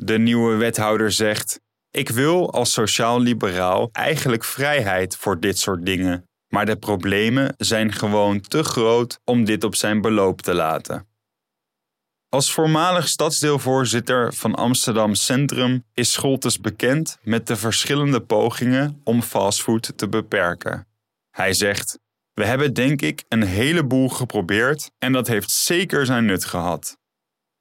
De 0.00 0.18
nieuwe 0.18 0.56
wethouder 0.56 1.12
zegt: 1.12 1.60
Ik 1.90 2.08
wil 2.08 2.52
als 2.52 2.72
sociaal-liberaal 2.72 3.88
eigenlijk 3.92 4.44
vrijheid 4.44 5.16
voor 5.16 5.40
dit 5.40 5.58
soort 5.58 5.86
dingen, 5.86 6.28
maar 6.48 6.66
de 6.66 6.76
problemen 6.76 7.54
zijn 7.56 7.92
gewoon 7.92 8.40
te 8.40 8.62
groot 8.62 9.20
om 9.24 9.44
dit 9.44 9.64
op 9.64 9.74
zijn 9.74 10.00
beloop 10.00 10.40
te 10.40 10.54
laten. 10.54 11.06
Als 12.28 12.52
voormalig 12.52 13.08
stadsdeelvoorzitter 13.08 14.34
van 14.34 14.54
Amsterdam 14.54 15.14
Centrum 15.14 15.84
is 15.94 16.12
Scholtes 16.12 16.60
bekend 16.60 17.18
met 17.22 17.46
de 17.46 17.56
verschillende 17.56 18.20
pogingen 18.20 19.00
om 19.04 19.22
fastfood 19.22 19.92
te 19.96 20.08
beperken. 20.08 20.86
Hij 21.30 21.52
zegt: 21.52 21.98
We 22.32 22.44
hebben 22.44 22.74
denk 22.74 23.02
ik 23.02 23.24
een 23.28 23.42
heleboel 23.42 24.08
geprobeerd 24.08 24.90
en 24.98 25.12
dat 25.12 25.26
heeft 25.26 25.50
zeker 25.50 26.06
zijn 26.06 26.24
nut 26.24 26.44
gehad. 26.44 26.98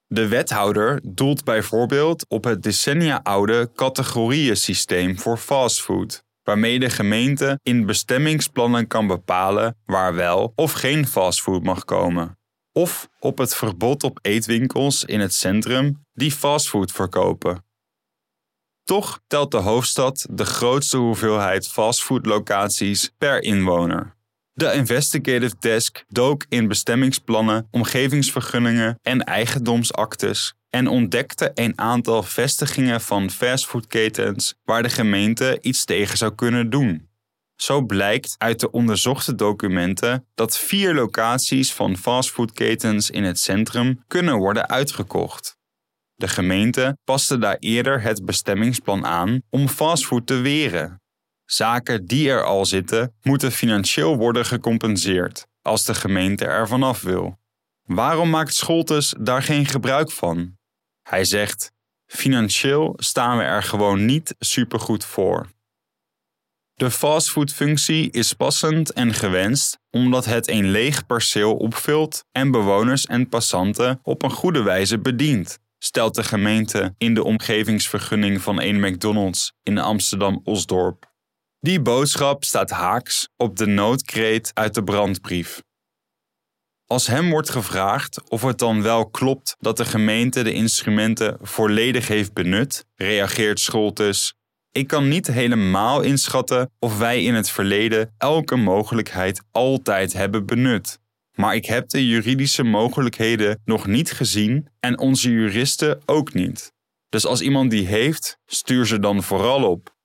De 0.08 0.28
wethouder 0.28 1.02
doelt 1.04 1.44
bijvoorbeeld 1.44 2.26
op 2.28 2.44
het 2.44 2.64
decennia 2.64 3.20
oude 3.24 3.72
categorieënsysteem 3.76 5.20
voor 5.20 5.38
fastfood, 5.38 6.24
waarmee 6.44 6.80
de 6.80 6.90
gemeente 6.90 7.60
in 7.64 7.86
bestemmingsplannen 7.86 8.88
kan 8.88 9.08
bepalen 9.08 9.78
waar 9.86 10.14
wel 10.14 10.54
of 10.56 10.72
geen 10.72 11.08
fastfood 11.08 11.64
mag 11.64 11.86
komen. 11.86 12.38
Of 12.72 13.10
op 13.20 13.38
het 13.38 13.56
verbod 13.56 14.04
op 14.04 14.20
eetwinkels 14.22 15.04
in 15.04 15.20
het 15.20 15.34
centrum 15.34 16.06
die 16.14 16.32
fastfood 16.32 16.92
verkopen. 16.92 17.66
Toch 18.84 19.20
telt 19.28 19.52
de 19.52 19.58
hoofdstad 19.58 20.28
de 20.32 20.46
grootste 20.46 20.98
hoeveelheid 20.98 21.68
fastfoodlocaties 21.68 23.12
per 23.18 23.44
inwoner. 23.44 24.17
De 24.58 24.74
Investigative 24.74 25.56
Desk 25.60 26.04
dook 26.08 26.46
in 26.50 26.68
bestemmingsplannen, 26.68 27.68
omgevingsvergunningen 27.72 29.00
en 29.02 29.24
eigendomsactes 29.24 30.54
en 30.70 30.88
ontdekte 30.88 31.52
een 31.54 31.80
aantal 31.80 32.24
vestigingen 32.24 33.02
van 33.02 33.30
fastfoodketens 33.30 34.56
waar 34.64 34.84
de 34.84 34.90
gemeente 34.90 35.58
iets 35.62 35.86
tegen 35.86 36.18
zou 36.18 36.36
kunnen 36.36 36.70
doen. 36.70 37.10
Zo 37.56 37.82
blijkt 37.82 38.36
uit 38.38 38.60
de 38.60 38.72
onderzochte 38.72 39.36
documenten 39.36 40.26
dat 40.36 40.58
vier 40.58 40.94
locaties 40.94 41.74
van 41.74 41.98
fastfoodketens 41.98 43.10
in 43.10 43.24
het 43.24 43.40
centrum 43.40 44.04
kunnen 44.08 44.36
worden 44.36 44.70
uitgekocht. 44.70 45.58
De 46.16 46.28
gemeente 46.28 46.98
paste 47.04 47.38
daar 47.38 47.58
eerder 47.60 48.02
het 48.02 48.26
bestemmingsplan 48.26 49.06
aan 49.06 49.42
om 49.50 49.68
fastfood 49.68 50.28
te 50.28 50.36
weren. 50.42 51.02
Zaken 51.48 52.06
die 52.06 52.30
er 52.30 52.44
al 52.44 52.66
zitten, 52.66 53.16
moeten 53.22 53.52
financieel 53.52 54.18
worden 54.18 54.46
gecompenseerd 54.46 55.48
als 55.62 55.86
de 55.86 55.94
gemeente 55.94 56.46
er 56.46 56.68
vanaf 56.68 57.02
wil. 57.02 57.40
Waarom 57.84 58.30
maakt 58.30 58.54
Scholtes 58.54 59.14
daar 59.20 59.44
geen 59.44 59.66
gebruik 59.66 60.12
van? 60.12 60.58
Hij 61.04 61.26
zegt: 61.26 61.72
Financieel 62.06 62.94
staan 62.98 63.38
we 63.38 63.44
er 63.44 63.64
gewoon 63.64 64.06
niet 64.06 64.36
supergoed 64.40 65.06
voor. 65.06 65.48
De 66.74 66.92
fastfoodfunctie 66.92 68.12
is 68.12 68.34
passend 68.34 68.92
en 68.92 69.14
gewenst 69.14 69.80
omdat 69.90 70.26
het 70.26 70.48
een 70.48 70.70
leeg 70.72 71.06
perceel 71.06 71.56
opvult 71.56 72.26
en 72.32 72.52
bewoners 72.52 73.06
en 73.06 73.30
passanten 73.30 74.00
op 74.04 74.24
een 74.24 74.32
goede 74.32 74.62
wijze 74.62 75.00
bedient, 75.00 75.60
stelt 75.80 76.16
de 76.16 76.24
gemeente 76.24 76.94
in 76.98 77.14
de 77.14 77.24
omgevingsvergunning 77.24 78.42
van 78.42 78.62
een 78.62 78.80
McDonald's 78.80 79.54
in 79.64 79.78
Amsterdam-Osdorp. 79.78 81.16
Die 81.60 81.82
boodschap 81.82 82.44
staat 82.44 82.70
haaks 82.70 83.30
op 83.38 83.56
de 83.56 83.66
noodkreet 83.66 84.52
uit 84.54 84.74
de 84.74 84.84
brandbrief. 84.84 85.62
Als 86.86 87.08
hem 87.08 87.30
wordt 87.30 87.50
gevraagd 87.50 88.30
of 88.30 88.42
het 88.42 88.58
dan 88.58 88.82
wel 88.82 89.10
klopt 89.10 89.56
dat 89.60 89.78
de 89.78 89.86
gemeente 89.86 90.44
de 90.44 90.54
instrumenten 90.54 91.38
volledig 91.42 92.08
heeft 92.08 92.34
benut, 92.34 92.86
reageert 92.96 93.60
Scholtes: 93.60 94.34
Ik 94.72 94.88
kan 94.88 95.08
niet 95.08 95.28
helemaal 95.28 96.02
inschatten 96.02 96.72
of 96.80 96.98
wij 96.98 97.24
in 97.24 97.34
het 97.34 97.50
verleden 97.50 98.14
elke 98.18 98.56
mogelijkheid 98.56 99.42
altijd 99.52 100.14
hebben 100.14 100.46
benut. 100.46 101.00
Maar 101.34 101.56
ik 101.56 101.66
heb 101.66 101.90
de 101.90 102.08
juridische 102.08 102.64
mogelijkheden 102.64 103.62
nog 103.66 103.88
niet 103.88 104.12
gezien 104.12 104.68
en 104.80 105.00
onze 105.00 105.32
juristen 105.32 106.02
ook 106.06 106.34
niet. 106.34 106.74
Dus 107.10 107.26
als 107.26 107.42
iemand 107.42 107.72
die 107.72 107.88
heeft, 107.88 108.38
stuur 108.46 108.86
ze 108.86 109.00
dan 109.00 109.24
vooral 109.24 109.64
op. 109.64 109.96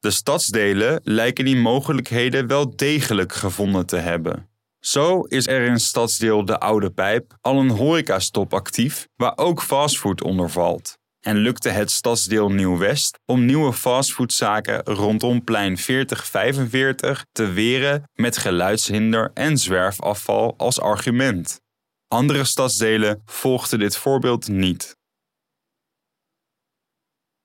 De 0.00 0.10
stadsdelen 0.10 1.00
lijken 1.04 1.44
die 1.44 1.56
mogelijkheden 1.56 2.46
wel 2.46 2.76
degelijk 2.76 3.32
gevonden 3.32 3.86
te 3.86 3.96
hebben. 3.96 4.48
Zo 4.78 5.20
is 5.20 5.46
er 5.46 5.66
in 5.66 5.80
stadsdeel 5.80 6.44
De 6.44 6.60
Oude 6.60 6.90
Pijp 6.90 7.36
al 7.40 7.58
een 7.58 7.70
horecastop 7.70 8.54
actief 8.54 9.08
waar 9.16 9.32
ook 9.36 9.62
fastfood 9.62 10.22
onder 10.22 10.50
valt. 10.50 10.98
En 11.20 11.36
lukte 11.36 11.68
het 11.68 11.90
stadsdeel 11.90 12.50
Nieuw-West 12.50 13.18
om 13.26 13.44
nieuwe 13.44 13.72
fastfoodzaken 13.72 14.84
rondom 14.84 15.44
plein 15.44 15.78
4045 15.78 17.24
te 17.32 17.46
weren 17.46 18.02
met 18.14 18.36
geluidshinder 18.36 19.30
en 19.34 19.58
zwerfafval 19.58 20.54
als 20.56 20.80
argument. 20.80 21.60
Andere 22.08 22.44
stadsdelen 22.44 23.22
volgden 23.24 23.78
dit 23.78 23.96
voorbeeld 23.96 24.48
niet. 24.48 24.98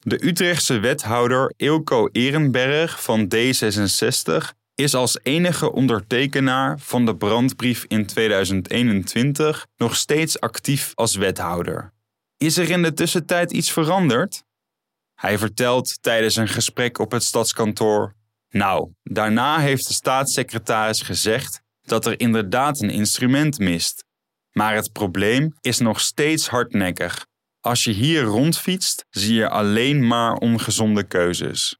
De 0.07 0.25
Utrechtse 0.25 0.79
wethouder 0.79 1.53
Ilko 1.57 2.09
Ehrenberg 2.11 3.03
van 3.03 3.31
D66 3.35 4.33
is 4.75 4.95
als 4.95 5.19
enige 5.23 5.71
ondertekenaar 5.71 6.79
van 6.79 7.05
de 7.05 7.15
brandbrief 7.15 7.85
in 7.87 8.05
2021 8.05 9.67
nog 9.75 9.95
steeds 9.95 10.39
actief 10.39 10.91
als 10.95 11.15
wethouder. 11.15 11.93
Is 12.37 12.57
er 12.57 12.69
in 12.69 12.81
de 12.81 12.93
tussentijd 12.93 13.51
iets 13.51 13.71
veranderd? 13.71 14.43
Hij 15.13 15.37
vertelt 15.37 16.01
tijdens 16.01 16.35
een 16.35 16.47
gesprek 16.47 16.99
op 16.99 17.11
het 17.11 17.23
stadskantoor: 17.23 18.15
Nou, 18.49 18.91
daarna 19.03 19.59
heeft 19.59 19.87
de 19.87 19.93
staatssecretaris 19.93 21.01
gezegd 21.01 21.61
dat 21.81 22.05
er 22.05 22.19
inderdaad 22.19 22.81
een 22.81 22.89
instrument 22.89 23.59
mist. 23.59 24.03
Maar 24.51 24.75
het 24.75 24.91
probleem 24.91 25.53
is 25.61 25.79
nog 25.79 25.99
steeds 25.99 26.47
hardnekkig. 26.47 27.25
Als 27.65 27.83
je 27.83 27.91
hier 27.91 28.23
rondfietst, 28.23 29.05
zie 29.09 29.33
je 29.33 29.49
alleen 29.49 30.07
maar 30.07 30.33
ongezonde 30.33 31.03
keuzes. 31.03 31.79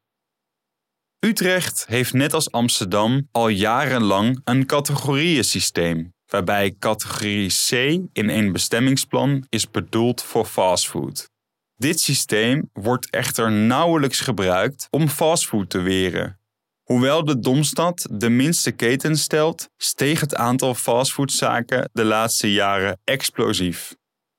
Utrecht 1.20 1.86
heeft 1.88 2.14
net 2.14 2.34
als 2.34 2.52
Amsterdam 2.52 3.28
al 3.32 3.48
jarenlang 3.48 4.42
een 4.44 4.66
categorieënsysteem, 4.66 6.14
waarbij 6.26 6.76
categorie 6.80 7.50
C 7.50 7.72
in 8.14 8.30
een 8.30 8.52
bestemmingsplan 8.52 9.46
is 9.50 9.72
bedoeld 9.72 10.24
voor 10.24 10.46
fastfood. 10.46 11.30
Dit 11.76 12.00
systeem 12.00 12.70
wordt 12.74 13.10
echter 13.10 13.52
nauwelijks 13.52 14.20
gebruikt 14.20 14.88
om 14.90 15.10
fastfood 15.10 15.70
te 15.70 15.80
weren. 15.80 16.40
Hoewel 16.84 17.26
de 17.26 17.40
Domstad 17.40 18.08
de 18.12 18.30
minste 18.30 18.72
keten 18.72 19.18
stelt, 19.18 19.70
steeg 19.78 20.20
het 20.20 20.36
aantal 20.36 20.74
fastfoodzaken 20.74 21.90
de 21.94 22.04
laatste 22.04 22.54
jaren 22.54 23.00
explosief. 23.04 23.96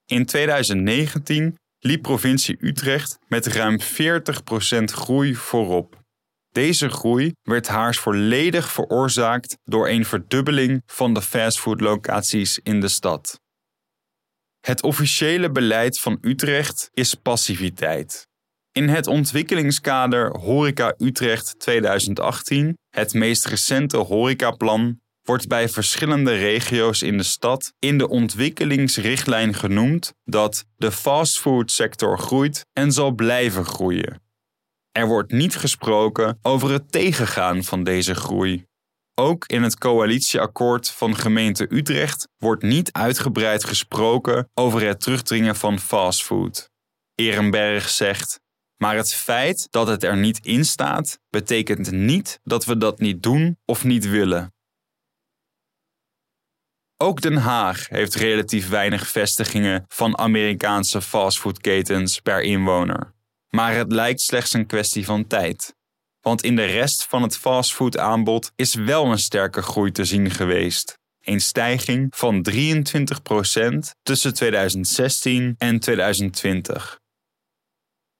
In 0.07 0.27
2019 0.27 1.59
liep 1.79 2.03
provincie 2.03 2.57
Utrecht 2.61 3.19
met 3.29 3.47
ruim 3.47 3.79
40% 3.81 3.85
groei 4.85 5.35
voorop. 5.35 6.05
Deze 6.53 6.89
groei 6.89 7.33
werd 7.43 7.69
haars 7.69 7.99
volledig 7.99 8.73
veroorzaakt 8.73 9.57
door 9.65 9.89
een 9.89 10.05
verdubbeling 10.05 10.83
van 10.87 11.15
de 11.15 11.23
fastfoodlocaties 11.23 12.59
in 12.63 12.81
de 12.81 12.89
stad. 12.89 13.41
Het 14.61 14.83
officiële 14.83 15.51
beleid 15.51 16.01
van 16.01 16.19
Utrecht 16.21 16.91
is 16.95 17.15
passiviteit. 17.15 18.27
In 18.73 18.89
het 18.89 19.07
ontwikkelingskader 19.07 20.39
Horeca 20.39 20.95
Utrecht 20.99 21.59
2018, 21.59 22.79
het 22.91 23.15
meest 23.15 23.47
recente 23.47 23.97
horecaplan, 23.97 25.01
wordt 25.26 25.49
bij 25.49 25.68
verschillende 25.68 26.35
regio's 26.35 27.02
in 27.02 27.16
de 27.16 27.23
stad 27.23 27.73
in 27.78 27.99
de 27.99 28.09
ontwikkelingsrichtlijn 28.09 29.54
genoemd 29.54 30.14
dat 30.25 30.64
de 30.76 30.92
fastfoodsector 30.92 32.18
groeit 32.18 32.66
en 32.73 32.92
zal 32.92 33.11
blijven 33.11 33.64
groeien. 33.64 34.21
Er 34.92 35.06
wordt 35.06 35.33
niet 35.33 35.56
gesproken 35.56 36.38
over 36.42 36.71
het 36.71 36.92
tegengaan 36.92 37.64
van 37.64 37.85
deze 37.85 38.14
groei. 38.14 38.66
Ook 39.14 39.47
in 39.47 39.62
het 39.62 39.78
coalitieakkoord 39.78 40.90
van 40.90 41.16
gemeente 41.16 41.66
Utrecht 41.71 42.28
wordt 42.37 42.62
niet 42.62 42.92
uitgebreid 42.92 43.64
gesproken 43.64 44.50
over 44.54 44.87
het 44.87 45.00
terugdringen 45.00 45.56
van 45.56 45.78
fastfood. 45.78 46.71
Ehrenberg 47.14 47.88
zegt: 47.88 48.40
Maar 48.76 48.97
het 48.97 49.14
feit 49.14 49.66
dat 49.71 49.87
het 49.87 50.02
er 50.02 50.16
niet 50.16 50.47
in 50.47 50.64
staat, 50.64 51.18
betekent 51.30 51.90
niet 51.90 52.40
dat 52.45 52.64
we 52.64 52.76
dat 52.76 52.99
niet 52.99 53.23
doen 53.23 53.59
of 53.64 53.85
niet 53.85 54.09
willen. 54.09 54.56
Ook 56.99 57.21
Den 57.21 57.37
Haag 57.37 57.88
heeft 57.88 58.15
relatief 58.15 58.69
weinig 58.69 59.09
vestigingen 59.09 59.85
van 59.88 60.19
Amerikaanse 60.19 61.03
fastfoodketens 61.03 62.21
per 62.21 62.43
inwoner. 62.43 63.15
Maar 63.49 63.75
het 63.75 63.93
lijkt 63.93 64.21
slechts 64.21 64.53
een 64.53 64.67
kwestie 64.67 65.05
van 65.05 65.26
tijd. 65.26 65.75
Want 66.21 66.43
in 66.43 66.57
de 66.57 66.65
rest 66.65 67.05
van 67.05 67.23
het 67.23 67.37
fastfoodaanbod 67.37 68.53
is 68.55 68.75
wel 68.75 69.07
een 69.07 69.19
sterke 69.19 69.62
groei 69.62 69.93
te 69.93 70.05
zien 70.05 70.31
geweest. 70.31 70.99
Een 71.21 71.41
stijging 71.41 72.07
van 72.17 72.47
23% 72.50 72.55
tussen 74.03 74.35
2016 74.35 75.55
en 75.59 75.81
2020. 75.81 77.00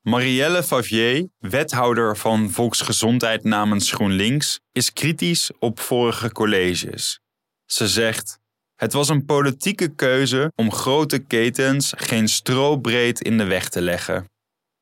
Marielle 0.00 0.62
Favier, 0.62 1.28
wethouder 1.38 2.16
van 2.16 2.50
Volksgezondheid 2.50 3.45
namens 3.45 3.92
GroenLinks, 3.92 4.61
is 4.73 4.92
kritisch 4.92 5.50
op 5.59 5.80
vorige 5.80 6.33
colleges. 6.33 7.21
Ze 7.64 7.88
zegt: 7.88 8.38
Het 8.76 8.92
was 8.92 9.09
een 9.09 9.25
politieke 9.25 9.88
keuze 9.88 10.52
om 10.54 10.73
grote 10.73 11.18
ketens 11.18 11.92
geen 11.97 12.28
strobreed 12.28 13.20
in 13.20 13.38
de 13.38 13.44
weg 13.44 13.68
te 13.68 13.81
leggen. 13.81 14.31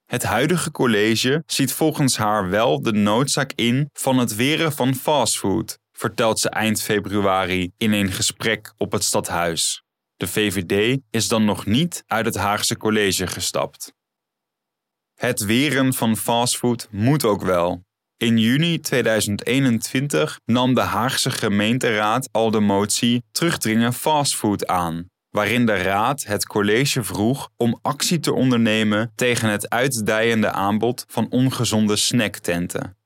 Het 0.05 0.23
huidige 0.23 0.71
college 0.71 1.43
ziet 1.47 1.73
volgens 1.73 2.17
haar 2.17 2.51
wel 2.51 2.83
de 2.83 2.93
noodzaak 2.93 3.53
in 3.55 3.89
van 3.93 4.19
het 4.19 4.35
weren 4.35 4.73
van 4.73 4.95
fastfood, 4.95 5.79
vertelt 5.93 6.41
ze 6.41 6.49
eind 6.49 6.83
februari 6.83 7.71
in 7.77 7.93
een 7.93 8.13
gesprek 8.13 8.75
op 8.77 8.93
het 8.93 9.05
stadhuis. 9.05 9.83
De 10.17 10.27
VVD 10.27 11.01
is 11.11 11.29
dan 11.29 11.45
nog 11.45 11.67
niet 11.67 12.05
uit 12.07 12.27
het 12.27 12.37
Haagse 12.37 12.77
college 12.77 13.27
gestapt. 13.27 13.93
Het 15.15 15.45
weren 15.45 15.95
van 15.95 16.17
fastfood 16.17 16.89
moet 16.91 17.25
ook 17.25 17.43
wel. 17.43 17.85
In 18.25 18.39
juni 18.39 18.81
2021 18.81 20.41
nam 20.45 20.75
de 20.75 20.81
Haagse 20.81 21.31
gemeenteraad 21.31 22.29
al 22.33 22.51
de 22.51 22.61
motie 22.61 23.25
terugdringen 23.33 23.93
fastfood 23.93 24.67
aan, 24.67 25.07
waarin 25.31 25.67
de 25.67 25.77
Raad 25.77 26.25
het 26.25 26.47
college 26.47 27.03
vroeg 27.03 27.51
om 27.57 27.79
actie 27.83 28.21
te 28.21 28.33
ondernemen 28.33 29.13
tegen 29.15 29.49
het 29.49 29.71
uitdijende 29.71 30.51
aanbod 30.51 31.05
van 31.09 31.31
ongezonde 31.31 31.97
snacktenten. 31.97 32.97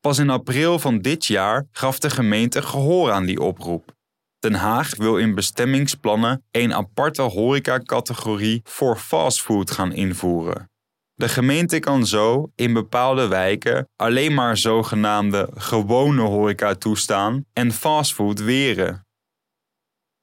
Pas 0.00 0.18
in 0.18 0.30
april 0.30 0.78
van 0.78 0.98
dit 0.98 1.24
jaar 1.26 1.66
gaf 1.72 1.98
de 1.98 2.10
gemeente 2.10 2.62
gehoor 2.62 3.12
aan 3.12 3.24
die 3.24 3.40
oproep. 3.40 3.94
Den 4.38 4.54
Haag 4.54 4.96
wil 4.96 5.18
in 5.18 5.34
bestemmingsplannen 5.34 6.44
een 6.50 6.74
aparte 6.74 7.22
horecacategorie 7.22 8.60
voor 8.64 8.96
fastfood 8.96 9.70
gaan 9.70 9.92
invoeren. 9.92 10.70
De 11.18 11.28
gemeente 11.28 11.78
kan 11.78 12.06
zo 12.06 12.52
in 12.54 12.72
bepaalde 12.72 13.28
wijken 13.28 13.88
alleen 13.96 14.34
maar 14.34 14.56
zogenaamde 14.56 15.50
gewone 15.54 16.22
horeca 16.22 16.74
toestaan 16.74 17.44
en 17.52 17.72
fastfood 17.72 18.40
weren. 18.40 19.06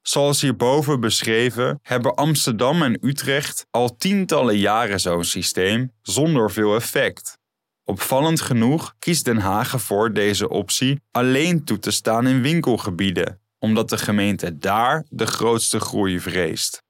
Zoals 0.02 0.42
hierboven 0.42 1.00
beschreven 1.00 1.80
hebben 1.82 2.16
Amsterdam 2.16 2.82
en 2.82 2.98
Utrecht 3.02 3.66
al 3.72 3.96
tientallen 3.96 4.58
jaren 4.58 5.00
zo'n 5.00 5.24
systeem 5.24 5.92
zonder 6.02 6.52
veel 6.52 6.76
effect. 6.76 7.38
Opvallend 7.84 8.42
genoeg 8.42 8.96
kiest 9.00 9.26
Den 9.26 9.40
Haag 9.40 9.74
ervoor 9.74 10.14
deze 10.14 10.50
optie 10.50 11.02
alleen 11.12 11.64
toe 11.64 11.80
te 11.80 11.92
staan 11.92 12.28
in 12.28 12.42
winkelgebieden, 12.42 13.42
omdat 13.60 13.90
de 13.90 13.98
gemeente 13.98 14.58
daar 14.58 15.06
de 15.10 15.26
grootste 15.26 15.80
groei 15.80 16.20
vreest. 16.20 16.84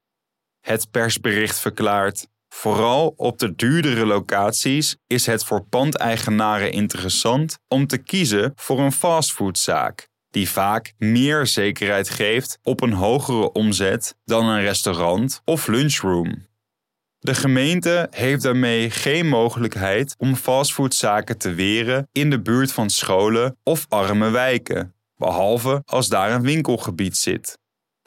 Het 0.59 0.91
persbericht 0.91 1.59
verklaart: 1.59 2.27
Vooral 2.55 3.13
op 3.17 3.39
de 3.39 3.55
duurdere 3.55 4.05
locaties 4.05 4.95
is 5.07 5.25
het 5.25 5.43
voor 5.43 5.65
pandeigenaren 5.65 6.71
interessant 6.71 7.57
om 7.67 7.87
te 7.87 7.97
kiezen 7.97 8.53
voor 8.55 8.79
een 8.79 8.91
fastfoodzaak 8.91 10.09
die 10.29 10.49
vaak 10.49 10.93
meer 10.97 11.47
zekerheid 11.47 12.09
geeft 12.09 12.59
op 12.63 12.81
een 12.81 12.93
hogere 12.93 13.51
omzet 13.51 14.15
dan 14.25 14.45
een 14.45 14.61
restaurant 14.61 15.41
of 15.45 15.67
lunchroom. 15.67 16.47
De 17.19 17.35
gemeente 17.35 18.07
heeft 18.11 18.43
daarmee 18.43 18.89
geen 18.89 19.27
mogelijkheid 19.27 20.15
om 20.17 20.35
fastfoodzaken 20.35 21.37
te 21.37 21.53
weren 21.53 22.07
in 22.11 22.29
de 22.29 22.41
buurt 22.41 22.71
van 22.71 22.89
scholen 22.89 23.57
of 23.63 23.85
arme 23.89 24.29
wijken, 24.29 24.93
behalve 25.17 25.81
als 25.85 26.07
daar 26.07 26.31
een 26.31 26.41
winkelgebied 26.41 27.17
zit. 27.17 27.57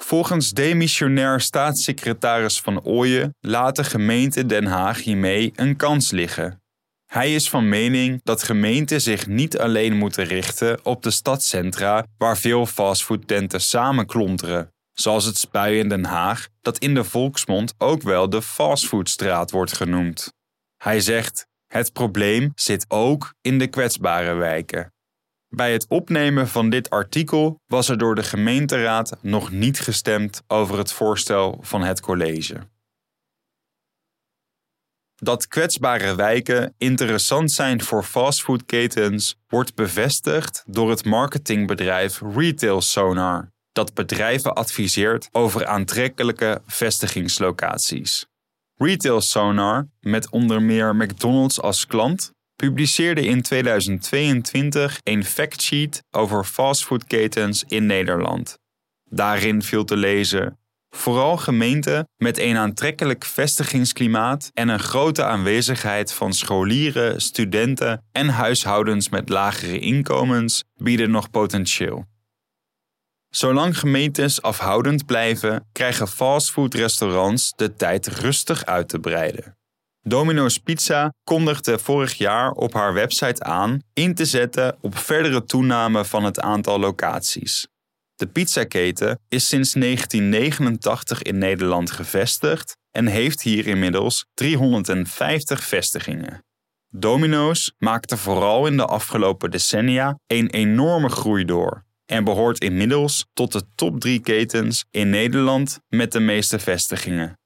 Volgens 0.02 0.50
demissionair 0.50 1.40
staatssecretaris 1.40 2.60
Van 2.60 2.82
Ooyen 2.84 3.34
laat 3.40 3.76
de 3.76 3.84
gemeente 3.84 4.46
Den 4.46 4.66
Haag 4.66 5.02
hiermee 5.02 5.52
een 5.54 5.76
kans 5.76 6.10
liggen. 6.10 6.62
Hij 7.06 7.34
is 7.34 7.48
van 7.48 7.68
mening 7.68 8.20
dat 8.22 8.42
gemeenten 8.42 9.00
zich 9.00 9.26
niet 9.26 9.58
alleen 9.58 9.96
moeten 9.96 10.24
richten 10.24 10.84
op 10.84 11.02
de 11.02 11.10
stadscentra 11.10 12.06
waar 12.18 12.38
veel 12.38 12.66
fastfoodtenten 12.66 13.60
samenklonteren, 13.60 14.72
zoals 14.92 15.24
het 15.24 15.38
Spui 15.38 15.78
in 15.78 15.88
Den 15.88 16.04
Haag, 16.04 16.48
dat 16.62 16.78
in 16.78 16.94
de 16.94 17.04
volksmond 17.04 17.74
ook 17.78 18.02
wel 18.02 18.28
de 18.30 18.42
fastfoodstraat 18.42 19.50
wordt 19.50 19.76
genoemd. 19.76 20.32
Hij 20.76 21.00
zegt: 21.00 21.46
Het 21.66 21.92
probleem 21.92 22.52
zit 22.54 22.84
ook 22.88 23.34
in 23.40 23.58
de 23.58 23.66
kwetsbare 23.66 24.34
wijken. 24.34 24.92
Bij 25.48 25.72
het 25.72 25.86
opnemen 25.88 26.48
van 26.48 26.70
dit 26.70 26.90
artikel 26.90 27.60
was 27.66 27.88
er 27.88 27.98
door 27.98 28.14
de 28.14 28.22
gemeenteraad 28.22 29.16
nog 29.22 29.50
niet 29.50 29.80
gestemd 29.80 30.42
over 30.46 30.78
het 30.78 30.92
voorstel 30.92 31.58
van 31.60 31.82
het 31.82 32.00
college. 32.00 32.68
Dat 35.14 35.48
kwetsbare 35.48 36.14
wijken 36.14 36.74
interessant 36.78 37.50
zijn 37.52 37.82
voor 37.82 38.02
fastfoodketens 38.02 39.36
wordt 39.46 39.74
bevestigd 39.74 40.62
door 40.66 40.90
het 40.90 41.04
marketingbedrijf 41.04 42.20
Retail 42.34 42.80
Sonar, 42.80 43.52
dat 43.72 43.94
bedrijven 43.94 44.54
adviseert 44.54 45.28
over 45.32 45.66
aantrekkelijke 45.66 46.62
vestigingslocaties. 46.66 48.26
Retail 48.74 49.20
Sonar, 49.20 49.88
met 50.00 50.30
onder 50.30 50.62
meer 50.62 50.96
McDonald's 50.96 51.60
als 51.60 51.86
klant, 51.86 52.32
publiceerde 52.62 53.24
in 53.24 53.42
2022 53.42 55.00
een 55.02 55.24
factsheet 55.24 56.02
over 56.10 56.44
fastfoodketens 56.44 57.64
in 57.66 57.86
Nederland. 57.86 58.58
Daarin 59.04 59.62
viel 59.62 59.84
te 59.84 59.96
lezen 59.96 60.58
Vooral 60.90 61.36
gemeenten 61.36 62.08
met 62.16 62.38
een 62.38 62.56
aantrekkelijk 62.56 63.24
vestigingsklimaat 63.24 64.50
en 64.54 64.68
een 64.68 64.78
grote 64.78 65.24
aanwezigheid 65.24 66.12
van 66.12 66.32
scholieren, 66.32 67.20
studenten 67.20 68.04
en 68.12 68.28
huishoudens 68.28 69.08
met 69.08 69.28
lagere 69.28 69.78
inkomens 69.78 70.64
bieden 70.74 71.10
nog 71.10 71.30
potentieel. 71.30 72.04
Zolang 73.28 73.78
gemeentes 73.78 74.42
afhoudend 74.42 75.06
blijven, 75.06 75.68
krijgen 75.72 76.08
fastfoodrestaurants 76.08 77.52
de 77.56 77.74
tijd 77.74 78.06
rustig 78.06 78.64
uit 78.64 78.88
te 78.88 78.98
breiden. 78.98 79.56
Domino's 80.08 80.58
Pizza 80.58 81.12
kondigde 81.24 81.78
vorig 81.78 82.14
jaar 82.14 82.50
op 82.50 82.72
haar 82.72 82.92
website 82.94 83.42
aan 83.42 83.78
in 83.92 84.14
te 84.14 84.24
zetten 84.24 84.76
op 84.80 84.98
verdere 84.98 85.44
toename 85.44 86.04
van 86.04 86.24
het 86.24 86.40
aantal 86.40 86.78
locaties. 86.78 87.66
De 88.14 88.26
pizzaketen 88.26 89.20
is 89.28 89.48
sinds 89.48 89.72
1989 89.72 91.22
in 91.22 91.38
Nederland 91.38 91.90
gevestigd 91.90 92.76
en 92.90 93.06
heeft 93.06 93.42
hier 93.42 93.66
inmiddels 93.66 94.26
350 94.34 95.64
vestigingen. 95.64 96.44
Domino's 96.88 97.72
maakte 97.78 98.16
vooral 98.16 98.66
in 98.66 98.76
de 98.76 98.86
afgelopen 98.86 99.50
decennia 99.50 100.18
een 100.26 100.50
enorme 100.50 101.08
groei 101.08 101.44
door 101.44 101.84
en 102.06 102.24
behoort 102.24 102.60
inmiddels 102.60 103.26
tot 103.32 103.52
de 103.52 103.62
top 103.74 104.00
3 104.00 104.20
ketens 104.20 104.84
in 104.90 105.10
Nederland 105.10 105.78
met 105.88 106.12
de 106.12 106.20
meeste 106.20 106.58
vestigingen. 106.58 107.38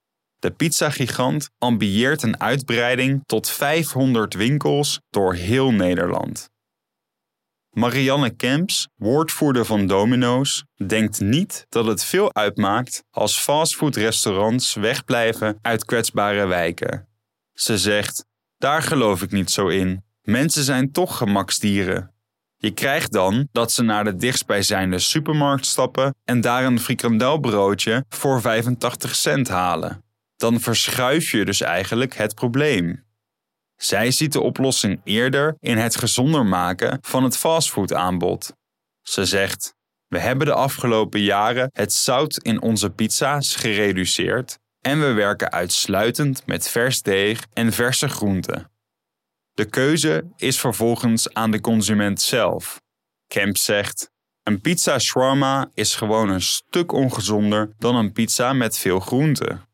De 0.43 0.51
pizzagigant 0.51 1.51
ambieert 1.59 2.23
een 2.23 2.41
uitbreiding 2.41 3.23
tot 3.27 3.51
500 3.51 4.35
winkels 4.35 5.01
door 5.11 5.35
heel 5.35 5.73
Nederland. 5.73 6.51
Marianne 7.71 8.31
Kemps, 8.31 8.89
woordvoerder 8.97 9.65
van 9.65 9.87
Domino's, 9.87 10.65
denkt 10.87 11.21
niet 11.21 11.67
dat 11.69 11.87
het 11.87 12.05
veel 12.05 12.35
uitmaakt 12.35 13.05
als 13.11 13.39
fastfoodrestaurants 13.39 14.75
wegblijven 14.75 15.59
uit 15.61 15.85
kwetsbare 15.85 16.47
wijken. 16.47 17.09
Ze 17.53 17.79
zegt: 17.79 18.25
Daar 18.59 18.83
geloof 18.83 19.23
ik 19.23 19.31
niet 19.31 19.51
zo 19.51 19.69
in. 19.69 20.05
Mensen 20.23 20.65
zijn 20.65 20.93
toch 20.93 21.17
gemaksdieren. 21.17 22.15
Je 22.57 22.71
krijgt 22.71 23.13
dan 23.13 23.49
dat 23.53 23.73
ze 23.73 23.83
naar 23.83 24.05
de 24.05 24.17
dichtstbijzijnde 24.17 24.99
supermarkt 24.99 25.67
stappen 25.67 26.15
en 26.25 26.41
daar 26.41 26.65
een 26.65 26.81
frikandelbroodje 26.81 28.05
voor 28.09 28.41
85 28.41 29.15
cent 29.15 29.49
halen. 29.49 30.11
Dan 30.43 30.61
verschuif 30.61 31.31
je 31.31 31.45
dus 31.45 31.61
eigenlijk 31.61 32.15
het 32.15 32.35
probleem. 32.35 33.05
Zij 33.77 34.11
ziet 34.11 34.33
de 34.33 34.41
oplossing 34.41 35.01
eerder 35.05 35.57
in 35.59 35.77
het 35.77 35.97
gezonder 35.97 36.47
maken 36.47 36.99
van 37.01 37.25
het 37.25 37.37
fastfoodaanbod. 37.37 38.53
Ze 39.03 39.25
zegt: 39.25 39.75
We 40.07 40.19
hebben 40.19 40.47
de 40.47 40.53
afgelopen 40.53 41.21
jaren 41.21 41.71
het 41.73 41.93
zout 41.93 42.37
in 42.37 42.63
onze 42.63 42.91
pizza's 42.91 43.57
gereduceerd 43.57 44.59
en 44.81 45.01
we 45.01 45.13
werken 45.13 45.53
uitsluitend 45.53 46.47
met 46.47 46.69
vers 46.69 47.03
deeg 47.03 47.47
en 47.53 47.73
verse 47.73 48.09
groenten. 48.09 48.71
De 49.53 49.65
keuze 49.65 50.25
is 50.37 50.61
vervolgens 50.61 51.35
aan 51.35 51.51
de 51.51 51.61
consument 51.61 52.21
zelf. 52.21 52.81
Kemp 53.27 53.57
zegt: 53.57 54.11
Een 54.43 54.61
pizza 54.61 54.99
shawarma 54.99 55.71
is 55.75 55.95
gewoon 55.95 56.29
een 56.29 56.43
stuk 56.43 56.93
ongezonder 56.93 57.75
dan 57.79 57.97
een 57.97 58.13
pizza 58.13 58.53
met 58.53 58.79
veel 58.79 59.01
groenten. 59.01 59.71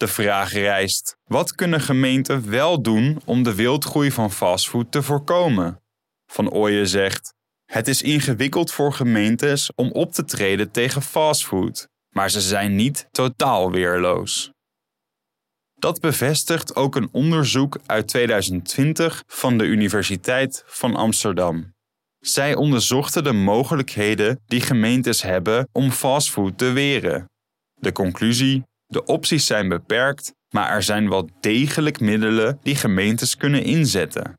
De 0.00 0.08
vraag 0.08 0.52
rijst: 0.52 1.16
wat 1.24 1.54
kunnen 1.54 1.80
gemeenten 1.80 2.50
wel 2.50 2.82
doen 2.82 3.20
om 3.24 3.42
de 3.42 3.54
wildgroei 3.54 4.10
van 4.10 4.32
fastfood 4.32 4.92
te 4.92 5.02
voorkomen? 5.02 5.80
Van 6.26 6.50
Ooyen 6.50 6.88
zegt: 6.88 7.34
Het 7.64 7.88
is 7.88 8.02
ingewikkeld 8.02 8.72
voor 8.72 8.92
gemeentes 8.92 9.74
om 9.74 9.90
op 9.90 10.12
te 10.12 10.24
treden 10.24 10.70
tegen 10.70 11.02
fastfood, 11.02 11.88
maar 12.08 12.30
ze 12.30 12.40
zijn 12.40 12.74
niet 12.74 13.08
totaal 13.10 13.70
weerloos. 13.70 14.50
Dat 15.74 16.00
bevestigt 16.00 16.74
ook 16.74 16.96
een 16.96 17.08
onderzoek 17.12 17.78
uit 17.86 18.08
2020 18.08 19.22
van 19.26 19.58
de 19.58 19.64
Universiteit 19.64 20.62
van 20.66 20.94
Amsterdam. 20.96 21.72
Zij 22.18 22.54
onderzochten 22.54 23.24
de 23.24 23.32
mogelijkheden 23.32 24.40
die 24.46 24.60
gemeentes 24.60 25.22
hebben 25.22 25.68
om 25.72 25.90
fastfood 25.90 26.58
te 26.58 26.72
weren. 26.72 27.24
De 27.74 27.92
conclusie: 27.92 28.68
de 28.90 29.04
opties 29.04 29.46
zijn 29.46 29.68
beperkt, 29.68 30.34
maar 30.48 30.70
er 30.70 30.82
zijn 30.82 31.08
wel 31.08 31.28
degelijk 31.40 32.00
middelen 32.00 32.58
die 32.62 32.76
gemeentes 32.76 33.36
kunnen 33.36 33.62
inzetten. 33.64 34.38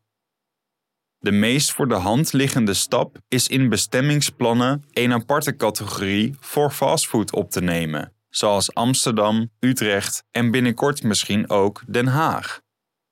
De 1.18 1.32
meest 1.32 1.72
voor 1.72 1.88
de 1.88 1.96
hand 1.96 2.34
liggende 2.34 2.74
stap 2.74 3.18
is 3.28 3.48
in 3.48 3.70
bestemmingsplannen 3.70 4.84
een 4.92 5.14
aparte 5.14 5.56
categorie 5.56 6.36
voor 6.40 6.72
fastfood 6.72 7.34
op 7.34 7.50
te 7.50 7.62
nemen, 7.62 8.14
zoals 8.30 8.74
Amsterdam, 8.74 9.50
Utrecht 9.60 10.24
en 10.32 10.52
binnenkort 10.52 11.04
misschien 11.04 11.50
ook 11.50 11.84
Den 11.88 12.08
Haag. 12.08 12.62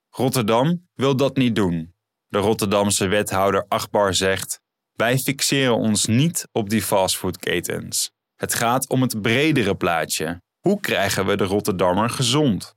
Rotterdam 0.09 0.87
wil 0.93 1.15
dat 1.15 1.37
niet 1.37 1.55
doen. 1.55 1.93
De 2.27 2.37
Rotterdamse 2.37 3.07
wethouder 3.07 3.65
Achtbar 3.67 4.13
zegt: 4.13 4.61
Wij 4.93 5.17
fixeren 5.17 5.75
ons 5.75 6.05
niet 6.05 6.47
op 6.51 6.69
die 6.69 6.81
fastfoodketens. 6.81 8.11
Het 8.35 8.53
gaat 8.53 8.89
om 8.89 9.01
het 9.01 9.21
bredere 9.21 9.75
plaatje 9.75 10.41
hoe 10.59 10.79
krijgen 10.79 11.25
we 11.25 11.37
de 11.37 11.43
Rotterdammer 11.43 12.09
gezond? 12.09 12.75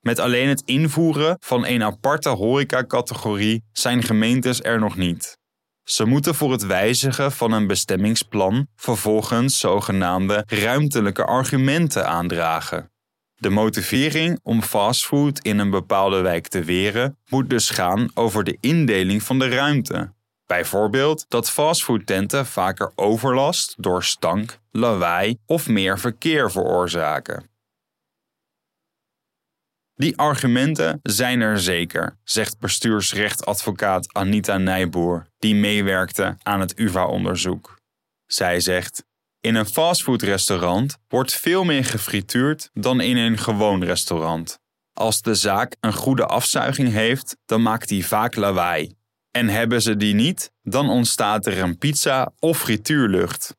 Met 0.00 0.18
alleen 0.18 0.48
het 0.48 0.62
invoeren 0.64 1.36
van 1.40 1.66
een 1.66 1.82
aparte 1.82 2.28
horecacategorie 2.28 3.64
zijn 3.72 4.02
gemeentes 4.02 4.62
er 4.62 4.78
nog 4.78 4.96
niet. 4.96 5.38
Ze 5.84 6.04
moeten 6.04 6.34
voor 6.34 6.52
het 6.52 6.66
wijzigen 6.66 7.32
van 7.32 7.52
een 7.52 7.66
bestemmingsplan 7.66 8.66
vervolgens 8.76 9.58
zogenaamde 9.58 10.42
ruimtelijke 10.46 11.24
argumenten 11.24 12.06
aandragen. 12.06 12.92
De 13.34 13.50
motivering 13.50 14.38
om 14.42 14.62
fastfood 14.62 15.38
in 15.38 15.58
een 15.58 15.70
bepaalde 15.70 16.20
wijk 16.20 16.48
te 16.48 16.64
weren 16.64 17.18
moet 17.28 17.50
dus 17.50 17.70
gaan 17.70 18.10
over 18.14 18.44
de 18.44 18.56
indeling 18.60 19.22
van 19.22 19.38
de 19.38 19.48
ruimte. 19.48 20.13
Bijvoorbeeld 20.46 21.24
dat 21.28 21.50
fastfoodtenten 21.50 22.46
vaker 22.46 22.92
overlast 22.94 23.74
door 23.76 24.04
stank, 24.04 24.58
lawaai 24.70 25.38
of 25.46 25.68
meer 25.68 25.98
verkeer 25.98 26.50
veroorzaken. 26.50 27.48
Die 29.94 30.18
argumenten 30.18 31.00
zijn 31.02 31.40
er 31.40 31.60
zeker, 31.60 32.16
zegt 32.24 32.58
bestuursrechtadvocaat 32.58 34.12
Anita 34.12 34.58
Nijboer, 34.58 35.26
die 35.38 35.54
meewerkte 35.54 36.36
aan 36.42 36.60
het 36.60 36.78
UVA-onderzoek. 36.78 37.78
Zij 38.26 38.60
zegt: 38.60 39.04
In 39.40 39.54
een 39.54 39.66
fastfoodrestaurant 39.66 40.96
wordt 41.08 41.34
veel 41.34 41.64
meer 41.64 41.84
gefrituurd 41.84 42.70
dan 42.72 43.00
in 43.00 43.16
een 43.16 43.38
gewoon 43.38 43.84
restaurant. 43.84 44.58
Als 44.92 45.22
de 45.22 45.34
zaak 45.34 45.76
een 45.80 45.92
goede 45.92 46.26
afzuiging 46.26 46.92
heeft, 46.92 47.36
dan 47.44 47.62
maakt 47.62 47.88
die 47.88 48.06
vaak 48.06 48.34
lawaai, 48.34 48.94
en 49.36 49.48
hebben 49.48 49.82
ze 49.82 49.96
die 49.96 50.14
niet, 50.14 50.52
dan 50.62 50.88
ontstaat 50.88 51.46
er 51.46 51.58
een 51.58 51.78
pizza 51.78 52.32
of 52.38 52.58
frituurlucht. 52.58 53.56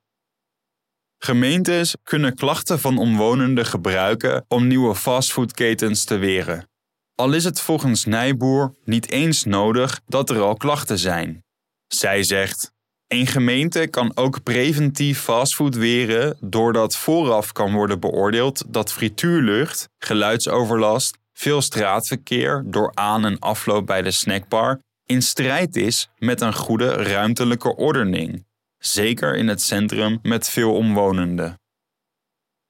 Gemeentes 1.17 1.95
kunnen 2.03 2.35
klachten 2.35 2.79
van 2.79 2.97
omwonenden 2.97 3.65
gebruiken 3.65 4.45
om 4.47 4.67
nieuwe 4.67 4.95
fastfoodketens 4.95 6.03
te 6.03 6.17
weren. 6.17 6.69
Al 7.15 7.33
is 7.33 7.43
het 7.43 7.61
volgens 7.61 8.05
Nijboer 8.05 8.75
niet 8.83 9.09
eens 9.09 9.43
nodig 9.43 10.01
dat 10.07 10.29
er 10.29 10.41
al 10.41 10.55
klachten 10.55 10.99
zijn. 10.99 11.43
Zij 11.87 12.23
zegt: 12.23 12.71
Een 13.07 13.27
gemeente 13.27 13.87
kan 13.87 14.11
ook 14.17 14.43
preventief 14.43 15.19
fastfood 15.19 15.75
weren 15.75 16.37
doordat 16.41 16.95
vooraf 16.95 17.51
kan 17.51 17.73
worden 17.73 17.99
beoordeeld 17.99 18.63
dat 18.67 18.91
frituurlucht, 18.91 19.89
geluidsoverlast, 19.97 21.17
veel 21.33 21.61
straatverkeer 21.61 22.63
door 22.65 22.91
aan- 22.93 23.25
en 23.25 23.39
afloop 23.39 23.85
bij 23.85 24.01
de 24.01 24.11
snackbar 24.11 24.79
in 25.05 25.21
strijd 25.21 25.75
is 25.75 26.09
met 26.17 26.41
een 26.41 26.53
goede 26.53 26.89
ruimtelijke 26.89 27.75
ordening, 27.75 28.45
zeker 28.77 29.35
in 29.35 29.47
het 29.47 29.61
centrum 29.61 30.19
met 30.21 30.49
veel 30.49 30.73
omwonenden. 30.73 31.59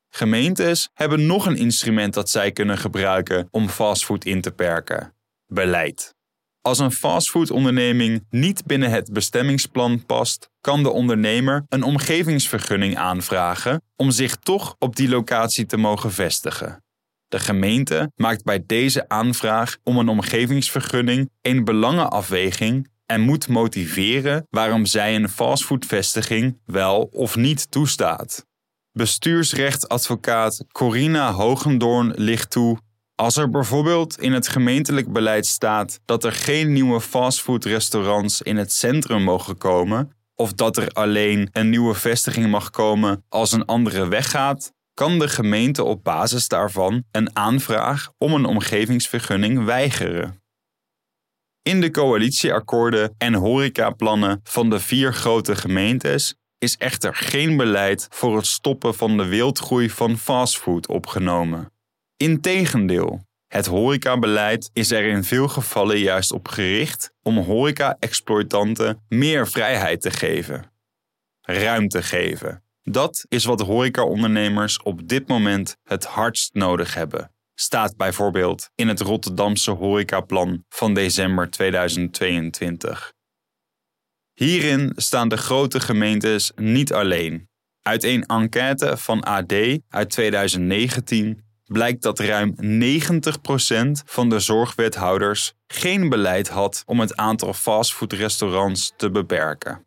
Gemeentes 0.10 0.90
hebben 0.94 1.26
nog 1.26 1.46
een 1.46 1.58
instrument 1.58 2.14
dat 2.14 2.30
zij 2.30 2.52
kunnen 2.52 2.78
gebruiken 2.78 3.48
om 3.52 3.70
fastfood 3.70 4.26
in 4.26 4.42
te 4.42 4.52
perken: 4.52 5.14
beleid. 5.48 6.14
Als 6.62 6.80
een 6.80 6.92
fastfoodonderneming 6.92 8.26
niet 8.30 8.66
binnen 8.66 8.90
het 8.90 9.14
bestemmingsplan 9.14 10.06
past, 10.06 10.50
kan 10.62 10.84
de 10.84 10.90
ondernemer 10.90 11.66
een 11.70 11.84
omgevingsvergunning 11.84 12.98
aanvragen 12.98 13.82
om 13.96 14.12
zich 14.12 14.36
toch 14.36 14.76
op 14.80 14.96
die 14.96 15.10
locatie 15.10 15.66
te 15.66 15.78
mogen 15.78 16.12
vestigen. 16.12 16.85
De 17.28 17.40
gemeente 17.40 18.12
maakt 18.16 18.44
bij 18.44 18.64
deze 18.66 19.10
aanvraag 19.10 19.78
om 19.84 19.98
een 19.98 20.10
omgevingsvergunning 20.10 21.30
een 21.42 21.64
belangenafweging 21.64 22.90
en 23.06 23.22
moet 23.22 23.48
motiveren 23.48 24.48
waarom 24.50 24.86
zij 24.86 25.16
een 25.16 25.30
fastfoodvestiging 25.30 26.60
wel 26.66 27.10
of 27.12 27.36
niet 27.36 27.72
toestaat. 27.72 28.46
Bestuursrechtadvocaat 28.92 30.66
Corina 30.72 31.32
Hogendoorn 31.32 32.14
ligt 32.16 32.52
toe 32.52 32.78
als 33.16 33.38
er 33.38 33.50
bijvoorbeeld 33.50 34.20
in 34.20 34.34
het 34.34 34.48
gemeentelijk 34.48 35.12
beleid 35.12 35.46
staat 35.46 36.00
dat 36.06 36.24
er 36.24 36.32
geen 36.32 36.74
nieuwe 36.74 37.02
fastfoodrestaurants 37.02 38.42
in 38.42 38.58
het 38.58 38.72
centrum 38.72 39.24
mogen 39.24 39.58
komen, 39.58 40.12
of 40.36 40.54
dat 40.54 40.78
er 40.78 40.90
alleen 40.90 41.50
een 41.52 41.70
nieuwe 41.70 41.94
vestiging 41.94 42.48
mag 42.48 42.70
komen 42.70 43.24
als 43.30 43.52
een 43.52 43.66
andere 43.66 44.08
weggaat, 44.08 44.72
kan 44.96 45.20
de 45.20 45.28
gemeente 45.28 45.84
op 45.84 46.04
basis 46.04 46.48
daarvan 46.48 47.04
een 47.12 47.36
aanvraag 47.36 48.12
om 48.18 48.34
een 48.34 48.46
omgevingsvergunning 48.46 49.66
weigeren. 49.66 50.44
In 51.62 51.82
de 51.82 51.92
coalitieakkoorden 51.92 53.16
en 53.18 53.34
horecaplannen 53.34 54.40
van 54.44 54.70
de 54.70 54.80
vier 54.80 55.14
grote 55.14 55.56
gemeentes 55.56 56.36
is 56.58 56.78
echter 56.78 57.16
geen 57.16 57.58
beleid 57.58 58.08
voor 58.10 58.36
het 58.36 58.46
stoppen 58.46 58.96
van 58.96 59.18
de 59.18 59.26
wildgroei 59.26 59.90
van 59.90 60.18
fastfood 60.18 60.88
opgenomen. 60.88 61.72
Integendeel, 62.18 63.26
het 63.48 63.66
horecabeleid 63.66 64.70
is 64.74 64.92
er 64.92 65.06
in 65.06 65.24
veel 65.24 65.48
gevallen 65.48 65.98
juist 65.98 66.32
op 66.32 66.48
gericht 66.48 67.14
om 67.22 67.38
horeca-exploitanten 67.38 69.04
meer 69.10 69.48
vrijheid 69.48 70.02
te 70.02 70.12
geven. 70.12 70.72
Ruimte 71.42 72.04
geven. 72.04 72.65
Dat 72.90 73.26
is 73.28 73.46
wat 73.46 73.62
horecaondernemers 73.62 74.82
op 74.82 75.08
dit 75.08 75.28
moment 75.28 75.78
het 75.84 76.06
hardst 76.06 76.54
nodig 76.54 76.94
hebben. 76.94 77.32
Staat 77.56 77.98
bijvoorbeeld 77.98 78.70
in 78.76 78.88
het 78.88 79.00
Rotterdamse 79.00 79.72
horecaplan 79.72 80.64
van 80.70 80.94
december 80.94 81.50
2022. 81.50 83.14
Hierin 84.34 84.94
staan 84.96 85.30
de 85.30 85.38
grote 85.38 85.80
gemeentes 85.80 86.52
niet 86.56 86.94
alleen. 86.94 87.50
Uit 87.82 88.04
een 88.04 88.26
enquête 88.26 88.98
van 88.98 89.24
AD 89.24 89.54
uit 89.90 90.10
2019 90.10 91.44
blijkt 91.66 92.02
dat 92.02 92.20
ruim 92.20 92.56
90% 92.56 92.58
van 94.06 94.30
de 94.30 94.40
zorgwethouders 94.40 95.54
geen 95.68 96.10
beleid 96.10 96.48
had 96.48 96.84
om 96.86 97.00
het 97.00 97.16
aantal 97.16 97.54
fastfoodrestaurants 97.54 98.94
te 98.98 99.12
beperken. 99.12 99.86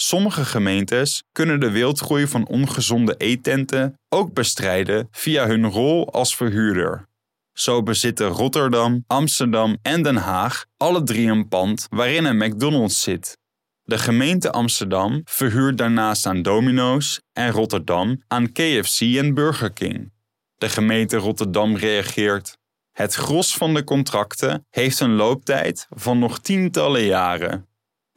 Sommige 0.00 0.44
gemeentes 0.44 1.22
kunnen 1.32 1.60
de 1.60 1.70
wildgroei 1.70 2.26
van 2.26 2.46
ongezonde 2.46 3.14
eetenten 3.16 3.98
ook 4.08 4.32
bestrijden 4.32 5.08
via 5.10 5.46
hun 5.46 5.66
rol 5.66 6.12
als 6.12 6.36
verhuurder. 6.36 7.06
Zo 7.52 7.82
bezitten 7.82 8.28
Rotterdam, 8.28 9.04
Amsterdam 9.06 9.78
en 9.82 10.02
Den 10.02 10.16
Haag 10.16 10.66
alle 10.76 11.02
drie 11.02 11.30
een 11.30 11.48
pand 11.48 11.86
waarin 11.90 12.24
een 12.24 12.36
McDonald's 12.36 13.02
zit. 13.02 13.38
De 13.82 13.98
gemeente 13.98 14.52
Amsterdam 14.52 15.20
verhuurt 15.24 15.78
daarnaast 15.78 16.26
aan 16.26 16.42
Domino's 16.42 17.20
en 17.32 17.50
Rotterdam 17.50 18.22
aan 18.26 18.52
KFC 18.52 19.00
en 19.00 19.34
Burger 19.34 19.72
King. 19.72 20.12
De 20.56 20.68
gemeente 20.68 21.16
Rotterdam 21.16 21.76
reageert. 21.76 22.58
Het 22.92 23.14
gros 23.14 23.56
van 23.56 23.74
de 23.74 23.84
contracten 23.84 24.66
heeft 24.70 25.00
een 25.00 25.14
looptijd 25.14 25.86
van 25.90 26.18
nog 26.18 26.38
tientallen 26.38 27.04
jaren. 27.04 27.67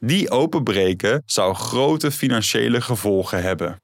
Die 0.04 0.30
openbreken 0.30 1.22
zou 1.26 1.54
grote 1.54 2.10
financiële 2.10 2.80
gevolgen 2.80 3.42
hebben. 3.42 3.82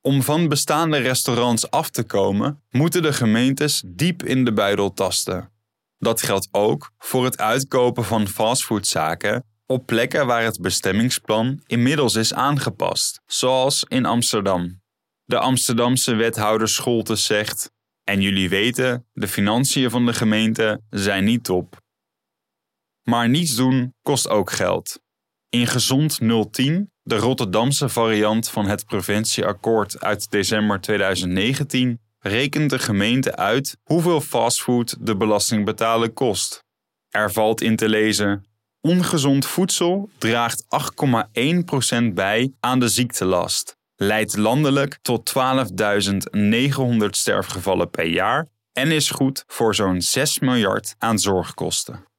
Om 0.00 0.22
van 0.22 0.48
bestaande 0.48 0.96
restaurants 0.96 1.70
af 1.70 1.90
te 1.90 2.02
komen, 2.02 2.62
moeten 2.70 3.02
de 3.02 3.12
gemeentes 3.12 3.82
diep 3.86 4.22
in 4.22 4.44
de 4.44 4.52
buidel 4.52 4.92
tasten. 4.92 5.52
Dat 5.98 6.22
geldt 6.22 6.48
ook 6.50 6.90
voor 6.98 7.24
het 7.24 7.38
uitkopen 7.38 8.04
van 8.04 8.28
fastfoodzaken 8.28 9.44
op 9.66 9.86
plekken 9.86 10.26
waar 10.26 10.42
het 10.42 10.60
bestemmingsplan 10.60 11.60
inmiddels 11.66 12.14
is 12.14 12.34
aangepast, 12.34 13.20
zoals 13.26 13.84
in 13.88 14.04
Amsterdam. 14.04 14.80
De 15.24 15.38
Amsterdamse 15.38 16.14
wethouder 16.14 16.68
Scholtes 16.68 17.24
zegt: 17.24 17.70
En 18.04 18.20
jullie 18.20 18.48
weten, 18.48 19.06
de 19.12 19.28
financiën 19.28 19.90
van 19.90 20.06
de 20.06 20.12
gemeente 20.12 20.80
zijn 20.90 21.24
niet 21.24 21.44
top. 21.44 21.81
Maar 23.02 23.28
niets 23.28 23.54
doen 23.54 23.94
kost 24.02 24.28
ook 24.28 24.50
geld. 24.50 25.00
In 25.48 25.66
Gezond 25.66 26.18
010, 26.50 26.90
de 27.02 27.16
Rotterdamse 27.16 27.88
variant 27.88 28.48
van 28.48 28.66
het 28.66 28.86
preventieakkoord 28.86 30.00
uit 30.00 30.30
december 30.30 30.80
2019, 30.80 32.00
rekent 32.18 32.70
de 32.70 32.78
gemeente 32.78 33.36
uit 33.36 33.76
hoeveel 33.82 34.20
fastfood 34.20 34.96
de 35.00 35.16
belastingbetaler 35.16 36.10
kost. 36.10 36.64
Er 37.08 37.32
valt 37.32 37.60
in 37.60 37.76
te 37.76 37.88
lezen: 37.88 38.44
ongezond 38.80 39.46
voedsel 39.46 40.10
draagt 40.18 40.64
8,1% 40.64 42.12
bij 42.14 42.52
aan 42.60 42.80
de 42.80 42.88
ziektelast, 42.88 43.76
leidt 43.96 44.36
landelijk 44.36 44.98
tot 45.02 45.32
12.900 45.38 47.08
sterfgevallen 47.10 47.90
per 47.90 48.06
jaar 48.06 48.46
en 48.72 48.90
is 48.90 49.10
goed 49.10 49.44
voor 49.46 49.74
zo'n 49.74 50.00
6 50.00 50.38
miljard 50.38 50.94
aan 50.98 51.18
zorgkosten. 51.18 52.10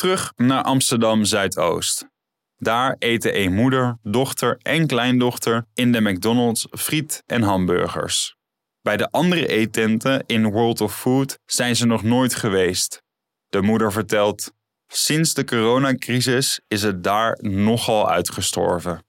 Terug 0.00 0.32
naar 0.36 0.62
Amsterdam 0.62 1.24
Zuidoost. 1.24 2.08
Daar 2.56 2.96
eten 2.98 3.40
een 3.40 3.54
moeder, 3.54 3.98
dochter 4.02 4.58
en 4.62 4.86
kleindochter 4.86 5.66
in 5.74 5.92
de 5.92 6.00
McDonald's 6.00 6.66
friet 6.70 7.22
en 7.26 7.42
hamburgers. 7.42 8.36
Bij 8.82 8.96
de 8.96 9.10
andere 9.10 9.46
eetenten 9.46 10.24
in 10.26 10.50
World 10.50 10.80
of 10.80 10.96
Food 10.96 11.38
zijn 11.46 11.76
ze 11.76 11.86
nog 11.86 12.02
nooit 12.02 12.34
geweest. 12.34 13.02
De 13.48 13.62
moeder 13.62 13.92
vertelt: 13.92 14.52
Sinds 14.86 15.34
de 15.34 15.44
coronacrisis 15.44 16.60
is 16.68 16.82
het 16.82 17.04
daar 17.04 17.38
nogal 17.40 18.10
uitgestorven. 18.10 19.04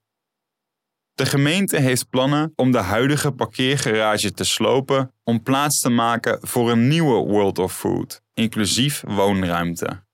De 1.14 1.26
gemeente 1.26 1.78
heeft 1.78 2.10
plannen 2.10 2.52
om 2.56 2.72
de 2.72 2.82
huidige 2.82 3.32
parkeergarage 3.32 4.32
te 4.32 4.44
slopen 4.44 5.14
om 5.24 5.44
plaats 5.44 5.80
te 5.80 5.90
maken 5.90 6.48
voor 6.48 6.72
een 6.72 6.88
nieuwe 6.88 7.32
World 7.32 7.60
of 7.60 7.76
Food, 7.76 8.22
inclusief 8.34 9.04
woonruimte. 9.08 10.10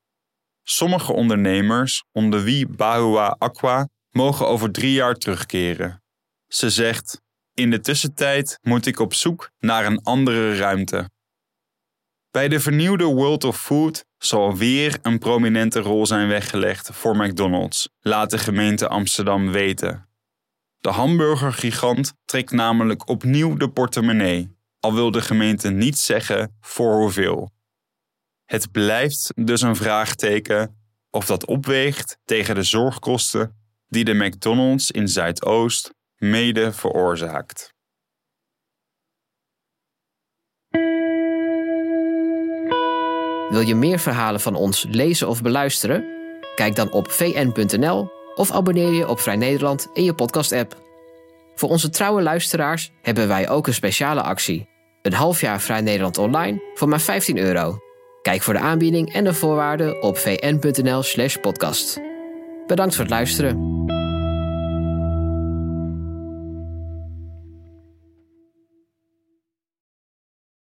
Sommige 0.69 1.13
ondernemers, 1.13 2.03
onder 2.11 2.43
wie 2.43 2.67
Bahua 2.67 3.35
Aqua, 3.39 3.87
mogen 4.11 4.47
over 4.47 4.71
drie 4.71 4.91
jaar 4.91 5.15
terugkeren. 5.15 6.03
Ze 6.47 6.69
zegt: 6.69 7.21
In 7.53 7.69
de 7.69 7.79
tussentijd 7.79 8.59
moet 8.61 8.85
ik 8.85 8.99
op 8.99 9.13
zoek 9.13 9.51
naar 9.59 9.85
een 9.85 10.03
andere 10.03 10.57
ruimte. 10.57 11.09
Bij 12.31 12.47
de 12.47 12.59
vernieuwde 12.59 13.03
World 13.03 13.43
of 13.43 13.61
Food 13.61 14.05
zal 14.17 14.55
weer 14.55 14.99
een 15.01 15.19
prominente 15.19 15.79
rol 15.79 16.05
zijn 16.05 16.27
weggelegd 16.27 16.89
voor 16.93 17.15
McDonald's, 17.17 17.89
laat 17.99 18.29
de 18.29 18.37
gemeente 18.37 18.87
Amsterdam 18.87 19.51
weten. 19.51 20.09
De 20.77 20.89
hamburgergigant 20.89 22.13
trekt 22.25 22.51
namelijk 22.51 23.09
opnieuw 23.09 23.55
de 23.55 23.69
portemonnee, 23.69 24.55
al 24.79 24.93
wil 24.93 25.11
de 25.11 25.21
gemeente 25.21 25.69
niet 25.69 25.97
zeggen 25.97 26.57
voor 26.61 26.95
hoeveel. 26.95 27.55
Het 28.47 28.71
blijft 28.71 29.31
dus 29.35 29.61
een 29.61 29.75
vraagteken 29.75 30.75
of 31.09 31.25
dat 31.25 31.45
opweegt 31.45 32.17
tegen 32.25 32.55
de 32.55 32.63
zorgkosten 32.63 33.55
die 33.87 34.03
de 34.03 34.13
McDonald's 34.13 34.91
in 34.91 35.07
Zuidoost 35.07 35.93
mede 36.15 36.73
veroorzaakt. 36.73 37.73
Wil 43.49 43.61
je 43.61 43.75
meer 43.75 43.99
verhalen 43.99 44.39
van 44.39 44.55
ons 44.55 44.85
lezen 44.89 45.27
of 45.27 45.41
beluisteren? 45.41 46.05
Kijk 46.55 46.75
dan 46.75 46.91
op 46.91 47.11
vn.nl 47.11 48.09
of 48.35 48.51
abonneer 48.51 48.91
je 48.91 49.07
op 49.07 49.19
Vrij 49.19 49.35
Nederland 49.35 49.87
in 49.93 50.03
je 50.03 50.13
podcast-app. 50.13 50.81
Voor 51.55 51.69
onze 51.69 51.89
trouwe 51.89 52.21
luisteraars 52.21 52.91
hebben 53.01 53.27
wij 53.27 53.49
ook 53.49 53.67
een 53.67 53.73
speciale 53.73 54.21
actie. 54.21 54.67
Een 55.01 55.13
half 55.13 55.41
jaar 55.41 55.61
Vrij 55.61 55.81
Nederland 55.81 56.17
online 56.17 56.61
voor 56.73 56.87
maar 56.87 57.01
15 57.01 57.37
euro. 57.37 57.86
Kijk 58.27 58.41
voor 58.41 58.53
de 58.53 58.59
aanbieding 58.59 59.13
en 59.13 59.23
de 59.23 59.33
voorwaarden 59.33 60.01
op 60.01 60.17
vn.nl/podcast. 60.17 61.99
Bedankt 62.67 62.95
voor 62.95 63.03
het 63.03 63.13
luisteren. 63.13 63.96